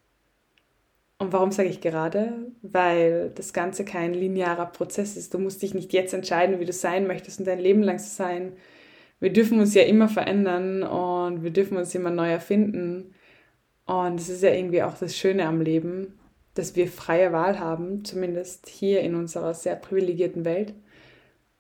Und 1.18 1.32
warum 1.32 1.52
sage 1.52 1.70
ich 1.70 1.80
gerade? 1.80 2.52
Weil 2.62 3.32
das 3.36 3.54
Ganze 3.54 3.86
kein 3.86 4.14
linearer 4.14 4.66
Prozess 4.66 5.16
ist. 5.16 5.34
Du 5.34 5.40
musst 5.40 5.62
dich 5.62 5.74
nicht 5.74 5.94
jetzt 5.94 6.14
entscheiden, 6.14 6.60
wie 6.60 6.66
du 6.66 6.74
sein 6.74 7.08
möchtest 7.08 7.40
und 7.40 7.46
dein 7.46 7.60
Leben 7.60 7.84
lang 7.84 8.00
zu 8.00 8.10
sein. 8.10 8.54
Wir 9.20 9.32
dürfen 9.32 9.60
uns 9.60 9.74
ja 9.74 9.84
immer 9.84 10.10
verändern 10.10 10.84
und 10.84 11.44
wir 11.44 11.52
dürfen 11.52 11.78
uns 11.78 11.96
immer 11.96 12.10
neu 12.10 12.30
erfinden. 12.30 13.14
Und 13.86 14.20
es 14.20 14.30
ist 14.30 14.44
ja 14.44 14.54
irgendwie 14.54 14.84
auch 14.84 14.98
das 14.98 15.16
Schöne 15.16 15.46
am 15.46 15.62
Leben, 15.62 16.20
dass 16.54 16.76
wir 16.76 16.88
freie 16.88 17.32
Wahl 17.32 17.60
haben, 17.60 18.04
zumindest 18.04 18.68
hier 18.68 19.02
in 19.02 19.16
unserer 19.16 19.54
sehr 19.54 19.76
privilegierten 19.76 20.44
Welt. 20.44 20.74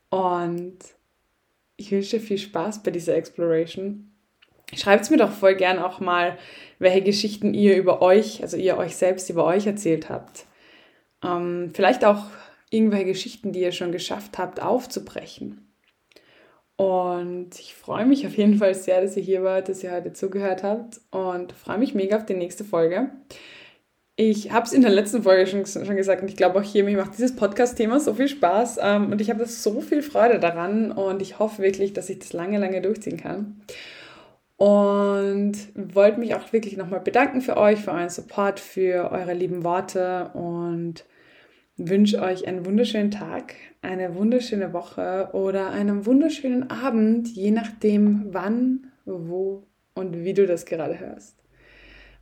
Und 0.09 0.77
ich 1.77 1.91
wünsche 1.91 2.19
viel 2.19 2.37
Spaß 2.37 2.83
bei 2.83 2.91
dieser 2.91 3.15
Exploration. 3.15 4.11
Schreibt 4.73 5.09
mir 5.11 5.17
doch 5.17 5.31
voll 5.31 5.55
gern 5.55 5.79
auch 5.79 5.99
mal, 5.99 6.37
welche 6.79 7.01
Geschichten 7.01 7.53
ihr 7.53 7.77
über 7.77 8.01
euch, 8.01 8.41
also 8.41 8.57
ihr 8.57 8.77
euch 8.77 8.95
selbst 8.95 9.29
über 9.29 9.45
euch 9.45 9.67
erzählt 9.67 10.09
habt. 10.09 10.45
Ähm, 11.23 11.71
vielleicht 11.73 12.03
auch 12.03 12.25
irgendwelche 12.69 13.05
Geschichten, 13.05 13.51
die 13.51 13.61
ihr 13.61 13.71
schon 13.71 13.91
geschafft 13.91 14.37
habt, 14.37 14.61
aufzubrechen. 14.61 15.73
Und 16.77 17.57
ich 17.57 17.73
freue 17.73 18.05
mich 18.05 18.27
auf 18.27 18.35
jeden 18.35 18.57
Fall 18.57 18.75
sehr, 18.75 19.01
dass 19.01 19.15
ihr 19.15 19.23
hier 19.23 19.43
wart, 19.43 19.69
dass 19.69 19.83
ihr 19.83 19.91
heute 19.91 20.11
zugehört 20.11 20.63
habt 20.63 20.99
und 21.11 21.53
freue 21.53 21.77
mich 21.77 21.93
mega 21.93 22.17
auf 22.17 22.25
die 22.25 22.33
nächste 22.33 22.65
Folge. 22.65 23.11
Ich 24.17 24.51
habe 24.51 24.65
es 24.65 24.71
in 24.71 24.81
der 24.81 24.91
letzten 24.91 25.23
Folge 25.23 25.45
schon, 25.45 25.65
schon 25.65 25.97
gesagt 25.97 26.21
und 26.21 26.29
ich 26.29 26.37
glaube 26.37 26.59
auch 26.59 26.63
hier, 26.63 26.85
mir 26.85 26.95
macht 26.95 27.13
dieses 27.17 27.35
Podcast-Thema 27.35 27.99
so 27.99 28.13
viel 28.13 28.29
Spaß 28.29 28.79
ähm, 28.81 29.11
und 29.11 29.19
ich 29.19 29.29
habe 29.29 29.45
so 29.45 29.81
viel 29.81 30.01
Freude 30.01 30.39
daran 30.39 30.91
und 30.93 31.21
ich 31.21 31.37
hoffe 31.37 31.61
wirklich, 31.61 31.91
dass 31.91 32.09
ich 32.09 32.19
das 32.19 32.31
lange, 32.31 32.57
lange 32.57 32.81
durchziehen 32.81 33.17
kann. 33.17 33.61
Und 34.55 35.57
wollte 35.75 36.21
mich 36.21 36.33
auch 36.33 36.53
wirklich 36.53 36.77
nochmal 36.77 37.01
bedanken 37.01 37.41
für 37.41 37.57
euch, 37.57 37.81
für 37.81 37.91
euren 37.91 38.09
Support, 38.09 38.61
für 38.61 39.11
eure 39.11 39.33
lieben 39.33 39.65
Worte 39.65 40.29
und 40.33 41.03
wünsche 41.75 42.21
euch 42.21 42.47
einen 42.47 42.65
wunderschönen 42.65 43.11
Tag, 43.11 43.55
eine 43.81 44.15
wunderschöne 44.15 44.71
Woche 44.71 45.31
oder 45.33 45.71
einen 45.71 46.05
wunderschönen 46.05 46.69
Abend, 46.69 47.27
je 47.27 47.51
nachdem 47.51 48.27
wann, 48.29 48.93
wo 49.03 49.67
und 49.93 50.23
wie 50.23 50.33
du 50.33 50.47
das 50.47 50.65
gerade 50.65 50.99
hörst. 50.99 51.44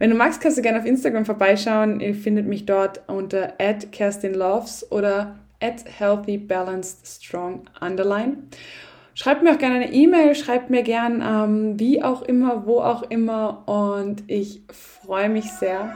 Wenn 0.03 0.09
du 0.09 0.17
magst, 0.17 0.41
kannst 0.41 0.57
du 0.57 0.61
gerne 0.61 0.79
auf 0.79 0.85
Instagram 0.85 1.23
vorbeischauen. 1.23 2.01
Ihr 2.01 2.13
findet 2.13 2.45
mich 2.45 2.65
dort 2.65 2.99
unter 3.07 3.53
@kerstinloves 3.89 4.91
oder 4.91 5.37
@healthybalancedstrong 5.61 7.61
underline. 7.79 8.39
Schreibt 9.13 9.43
mir 9.43 9.53
auch 9.53 9.57
gerne 9.57 9.75
eine 9.75 9.93
E-Mail, 9.93 10.35
schreibt 10.35 10.69
mir 10.69 10.83
gern 10.83 11.23
ähm, 11.25 11.79
wie 11.79 12.03
auch 12.03 12.21
immer, 12.21 12.65
wo 12.65 12.81
auch 12.81 13.03
immer 13.03 13.63
und 13.65 14.25
ich 14.27 14.63
freue 14.73 15.29
mich 15.29 15.49
sehr. 15.53 15.95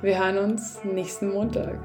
Wir 0.00 0.24
hören 0.24 0.38
uns 0.38 0.78
nächsten 0.84 1.32
Montag. 1.32 1.76